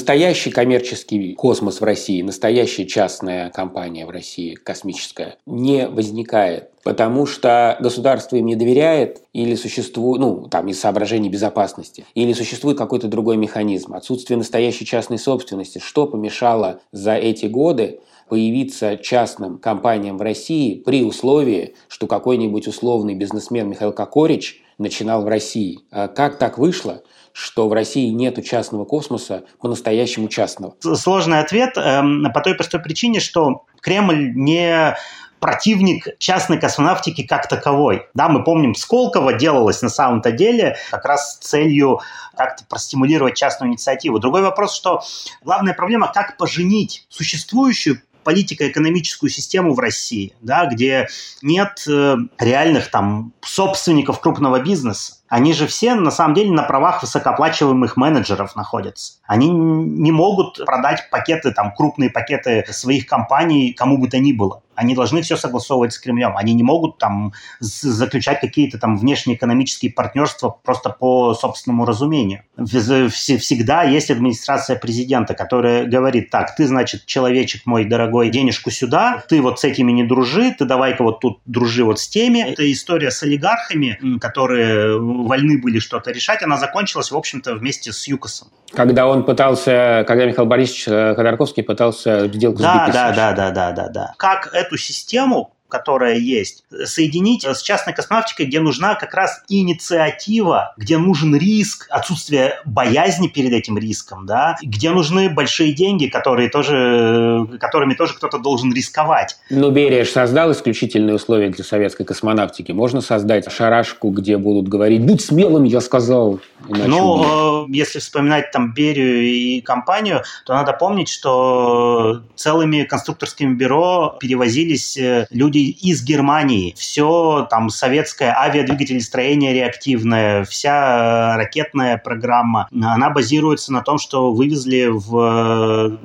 Настоящий 0.10 0.50
коммерческий 0.50 1.36
космос 1.36 1.82
в 1.82 1.84
России, 1.84 2.24
настоящая 2.24 2.88
частная 2.88 3.52
компания 3.52 4.08
в 4.08 4.10
России, 4.10 4.56
космическая, 4.56 5.38
не 5.46 5.88
возникает, 5.88 6.72
потому 6.84 7.28
что 7.28 7.78
государство 7.80 8.36
им 8.36 8.48
не 8.48 8.56
доверяет 8.56 9.22
или 9.34 9.54
существует, 9.54 10.20
ну, 10.20 10.48
там, 10.48 10.68
из 10.68 10.80
соображений 10.80 11.30
безопасности, 11.30 12.08
или 12.16 12.34
существует 12.34 12.76
какой-то 12.76 13.08
другой 13.08 13.38
механизм, 13.38 13.94
отсутствие 13.94 14.40
настоящей 14.40 14.84
частной 14.84 15.20
собственности, 15.20 15.78
что 15.78 16.08
помешало 16.08 16.82
за 16.92 17.14
эти 17.14 17.46
годы 17.46 18.00
появиться 18.30 18.98
частным 18.98 19.60
компаниям 19.60 20.18
в 20.18 20.24
России 20.24 20.74
при 20.74 21.04
условии, 21.04 21.76
что 21.88 22.08
какой-нибудь 22.08 22.68
условный 22.68 23.14
бизнесмен 23.14 23.70
Михаил 23.70 23.92
Кокорич 23.92 24.64
начинал 24.80 25.24
в 25.24 25.28
России. 25.28 25.80
А 25.92 26.08
как 26.08 26.38
так 26.40 26.58
вышло? 26.58 27.04
что 27.32 27.70
в 27.70 27.74
России 27.74 28.10
нет 28.10 28.44
частного 28.44 28.86
космоса, 28.86 29.44
по-настоящему 29.62 30.28
частного? 30.28 30.76
Сложный 30.82 31.40
ответ 31.40 31.78
эм, 31.78 32.26
по 32.34 32.42
той 32.42 32.56
простой 32.56 32.82
причине, 32.82 33.20
что 33.20 33.64
Кремль 33.82 34.34
не 34.36 34.98
противник 35.40 36.18
частной 36.20 36.60
космонавтики 36.60 37.24
как 37.24 37.48
таковой. 37.48 38.08
Да, 38.14 38.28
мы 38.28 38.44
помним, 38.44 38.76
Сколково 38.76 39.34
делалось 39.34 39.82
на 39.82 39.90
самом-то 39.90 40.32
деле 40.32 40.78
как 40.92 41.06
раз 41.06 41.36
с 41.36 41.38
целью 41.38 42.02
как-то 42.36 42.66
простимулировать 42.66 43.36
частную 43.36 43.72
инициативу. 43.72 44.20
Другой 44.20 44.42
вопрос, 44.42 44.76
что 44.76 45.02
главная 45.44 45.74
проблема, 45.74 46.12
как 46.14 46.38
поженить 46.38 47.06
существующую 47.10 48.02
политико-экономическую 48.30 49.32
систему 49.32 49.74
в 49.74 49.80
России, 49.80 50.34
да, 50.40 50.68
где 50.68 51.08
нет 51.42 51.84
э, 51.88 52.16
реальных 52.38 52.92
там 52.92 53.34
собственников 53.42 54.22
крупного 54.22 54.60
бизнеса, 54.60 55.16
они 55.30 55.54
же 55.54 55.68
все, 55.68 55.96
на 55.96 56.12
самом 56.12 56.34
деле, 56.34 56.52
на 56.52 56.64
правах 56.64 57.02
высокооплачиваемых 57.04 57.98
менеджеров 57.98 58.56
находятся. 58.56 59.14
Они 59.26 59.48
не 59.48 60.12
могут 60.12 60.66
продать 60.66 61.10
пакеты, 61.12 61.52
там, 61.52 61.74
крупные 61.74 62.10
пакеты 62.10 62.66
своих 62.72 63.06
компаний 63.06 63.74
кому 63.74 63.98
бы 63.98 64.08
то 64.08 64.20
ни 64.20 64.34
было. 64.34 64.64
Они 64.76 64.96
должны 64.96 65.22
все 65.22 65.36
согласовывать 65.36 65.92
с 65.92 66.00
Кремлем. 66.00 66.38
Они 66.38 66.54
не 66.54 66.64
могут 66.64 67.00
там 67.00 67.34
заключать 67.60 68.40
какие-то 68.40 68.80
там 68.80 68.98
внешнеэкономические 68.98 69.92
партнерства 69.92 70.58
просто 70.64 70.90
по 70.90 71.34
собственному 71.34 71.84
разумению. 71.84 72.44
Всегда 72.58 73.84
есть 73.84 74.10
администрация 74.10 74.78
президента, 74.78 75.34
которая 75.34 75.86
говорит, 75.86 76.30
так, 76.30 76.56
ты, 76.56 76.66
значит, 76.66 77.06
человечек 77.06 77.66
мой 77.66 77.84
дорогой, 77.84 78.30
денежку 78.30 78.72
сюда, 78.72 79.22
ты 79.28 79.42
вот 79.42 79.60
с 79.60 79.66
этими 79.66 79.92
не 79.92 80.06
дружи, 80.06 80.56
ты 80.58 80.64
давай-ка 80.64 81.04
вот 81.04 81.20
тут 81.20 81.42
дружи 81.46 81.84
вот 81.84 82.00
с 82.00 82.08
теми. 82.08 82.40
Это 82.40 82.72
история 82.72 83.12
с 83.12 83.22
олигархами, 83.22 84.00
которые 84.22 84.98
вольны 85.28 85.62
были 85.62 85.80
что-то 85.80 86.12
решать, 86.12 86.42
она 86.44 86.58
закончилась, 86.58 87.12
в 87.12 87.18
общем-то, 87.18 87.56
вместе 87.56 87.92
с 87.92 88.08
ЮКОСом. 88.08 88.50
Когда 88.72 89.08
он 89.08 89.26
пытался, 89.26 90.04
когда 90.08 90.26
Михаил 90.26 90.48
Борисович 90.48 90.88
э, 90.88 91.16
Ходорковский 91.16 91.64
пытался 91.64 92.28
сделку 92.28 92.62
да, 92.62 92.88
с 92.88 92.94
да, 92.94 93.12
да, 93.12 93.34
да, 93.34 93.52
да, 93.52 93.72
да, 93.72 93.90
да. 93.90 94.14
Как 94.18 94.54
эту 94.54 94.78
систему 94.78 95.54
которая 95.70 96.18
есть, 96.18 96.66
соединить 96.86 97.46
с 97.46 97.62
частной 97.62 97.94
космонавтикой, 97.94 98.48
где 98.48 98.60
нужна 98.60 98.96
как 98.96 99.14
раз 99.14 99.44
инициатива, 99.48 100.74
где 100.78 100.98
нужен 100.98 101.36
риск, 101.36 101.88
отсутствие 101.90 102.60
боязни 102.66 103.28
перед 103.28 103.54
этим 103.54 103.78
риском, 103.78 104.26
да, 104.26 104.58
где 104.62 104.90
нужны 104.90 105.30
большие 105.30 105.74
деньги, 105.74 106.08
которые 106.08 106.50
тоже, 106.50 107.48
которыми 107.60 107.94
тоже 107.94 108.16
кто-то 108.16 108.40
должен 108.40 108.74
рисковать. 108.74 109.38
Ну, 109.50 109.72
Берия 109.72 110.06
создал 110.06 110.52
исключительные 110.52 111.16
условия 111.16 111.50
для 111.50 111.64
советской 111.64 112.04
космонавтики. 112.04 112.72
Можно 112.72 113.02
создать 113.02 113.52
шарашку, 113.52 114.10
где 114.10 114.38
будут 114.38 114.68
говорить 114.68 115.02
«Будь 115.02 115.22
смелым, 115.22 115.64
я 115.64 115.82
сказал». 115.82 116.40
Ну, 116.70 117.66
э, 117.66 117.68
если 117.70 118.00
вспоминать 118.00 118.52
там 118.52 118.74
Берию 118.74 119.24
и 119.24 119.62
компанию, 119.62 120.24
то 120.46 120.54
надо 120.54 120.74
помнить, 120.74 121.10
что 121.10 122.24
целыми 122.36 122.84
конструкторскими 122.84 123.54
бюро 123.54 124.18
перевозились 124.20 124.98
э, 124.98 125.28
люди 125.30 125.60
из 125.60 126.04
Германии. 126.04 126.74
Все 126.78 127.48
там 127.50 127.70
советское 127.70 128.34
авиадвигателестроение 128.36 129.54
реактивное, 129.54 130.44
вся 130.46 131.34
э, 131.34 131.38
ракетная 131.38 131.98
программа, 131.98 132.68
она 132.72 133.10
базируется 133.10 133.74
на 133.74 133.82
том, 133.82 133.98
что 133.98 134.32
вывезли 134.32 134.88
в 134.88 136.00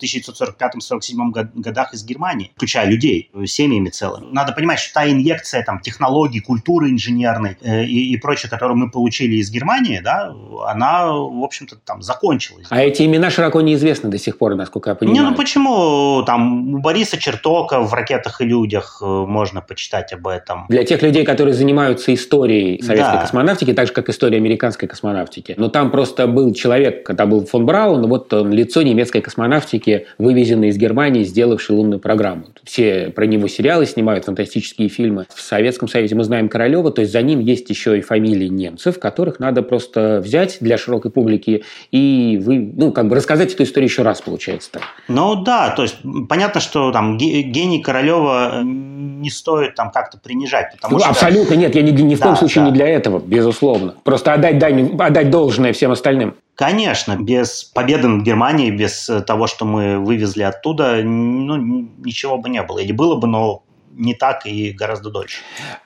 1945-47 0.00 1.50
годах 1.54 1.94
из 1.94 2.04
Германии, 2.04 2.52
включая 2.56 2.86
людей, 2.86 3.30
семьями 3.46 3.88
целыми. 3.90 4.26
Надо 4.32 4.52
понимать, 4.52 4.78
что 4.78 4.94
та 4.94 5.10
инъекция 5.10 5.62
там, 5.64 5.80
технологий, 5.80 6.40
культуры 6.40 6.90
инженерной 6.90 7.56
э, 7.60 7.84
и, 7.84 8.12
и 8.12 8.16
прочее, 8.16 8.50
которую 8.50 8.78
мы 8.78 8.90
получили 8.90 9.36
из 9.36 9.50
Германии, 9.50 10.00
да, 10.02 10.09
она, 10.66 11.12
в 11.12 11.44
общем-то, 11.44 11.76
там 11.84 12.02
закончилась. 12.02 12.66
А 12.70 12.82
эти 12.82 13.02
имена 13.02 13.30
широко 13.30 13.60
неизвестны 13.60 14.10
до 14.10 14.18
сих 14.18 14.38
пор, 14.38 14.54
насколько 14.54 14.90
я 14.90 14.94
понимаю. 14.94 15.22
Не, 15.22 15.30
ну 15.30 15.36
почему? 15.36 16.22
Там 16.24 16.74
у 16.74 16.78
Бориса 16.78 17.18
Чертока 17.18 17.80
в 17.80 17.92
«Ракетах 17.92 18.40
и 18.40 18.44
людях» 18.44 19.00
Э, 19.00 19.24
можно 19.26 19.60
почитать 19.60 20.12
об 20.12 20.26
этом. 20.26 20.66
Для 20.68 20.84
тех 20.84 21.02
людей, 21.02 21.24
которые 21.24 21.54
занимаются 21.54 22.12
историей 22.14 22.80
советской 22.82 23.14
да. 23.14 23.20
космонавтики, 23.20 23.72
так 23.72 23.86
же, 23.86 23.92
как 23.92 24.08
история 24.08 24.36
американской 24.36 24.88
космонавтики. 24.88 25.54
Но 25.56 25.68
там 25.68 25.90
просто 25.90 26.26
был 26.26 26.52
человек, 26.52 27.04
когда 27.04 27.26
был 27.26 27.44
фон 27.46 27.66
Браун, 27.66 28.06
вот 28.08 28.32
он, 28.32 28.52
лицо 28.52 28.82
немецкой 28.82 29.20
космонавтики, 29.20 30.06
вывезенное 30.18 30.68
из 30.68 30.76
Германии, 30.76 31.24
сделавший 31.24 31.76
лунную 31.76 32.00
программу. 32.00 32.46
Все 32.64 33.10
про 33.10 33.26
него 33.26 33.48
сериалы 33.48 33.86
снимают, 33.86 34.24
фантастические 34.24 34.88
фильмы. 34.88 35.26
В 35.34 35.40
Советском 35.40 35.88
Союзе 35.88 36.14
мы 36.14 36.24
знаем 36.24 36.48
Королева, 36.48 36.90
то 36.90 37.00
есть 37.00 37.12
за 37.12 37.22
ним 37.22 37.40
есть 37.40 37.68
еще 37.70 37.98
и 37.98 38.00
фамилии 38.00 38.48
немцев, 38.48 38.98
которых 38.98 39.40
надо 39.40 39.62
просто 39.62 39.99
взять 40.22 40.58
для 40.60 40.78
широкой 40.78 41.10
публики 41.10 41.64
и 41.90 42.40
вы, 42.42 42.72
ну, 42.76 42.92
как 42.92 43.08
бы 43.08 43.16
рассказать 43.16 43.52
эту 43.52 43.64
историю 43.64 43.88
еще 43.88 44.02
раз, 44.02 44.20
получается 44.20 44.72
так. 44.72 44.82
Ну 45.08 45.36
да, 45.36 45.70
то 45.70 45.82
есть 45.82 45.96
понятно, 46.28 46.60
что 46.60 46.92
там 46.92 47.16
гений 47.16 47.80
Королева 47.82 48.62
не 48.62 49.30
стоит 49.30 49.74
там 49.74 49.90
как-то 49.90 50.18
принижать. 50.18 50.72
Потому 50.72 50.94
ну, 50.94 51.00
что... 51.00 51.10
Абсолютно 51.10 51.54
нет, 51.54 51.74
я 51.74 51.82
ни, 51.82 51.90
ни 51.90 52.14
в 52.14 52.18
да, 52.18 52.26
коем 52.26 52.36
случае 52.36 52.64
да. 52.64 52.70
не 52.70 52.74
для 52.74 52.88
этого, 52.88 53.18
безусловно. 53.18 53.94
Просто 54.04 54.32
отдать, 54.32 54.58
дань, 54.58 54.96
отдать 54.98 55.30
должное 55.30 55.72
всем 55.72 55.92
остальным. 55.92 56.34
Конечно, 56.54 57.16
без 57.18 57.64
победы 57.64 58.08
над 58.08 58.22
Германией, 58.22 58.70
без 58.70 59.10
того, 59.26 59.46
что 59.46 59.64
мы 59.64 59.98
вывезли 59.98 60.42
оттуда, 60.42 61.02
ну, 61.02 61.56
ничего 61.56 62.36
бы 62.38 62.48
не 62.48 62.62
было. 62.62 62.78
Или 62.78 62.92
было 62.92 63.16
бы, 63.16 63.26
но 63.26 63.62
не 63.92 64.14
так 64.14 64.46
и 64.46 64.72
гораздо 64.72 65.10
дольше. 65.10 65.40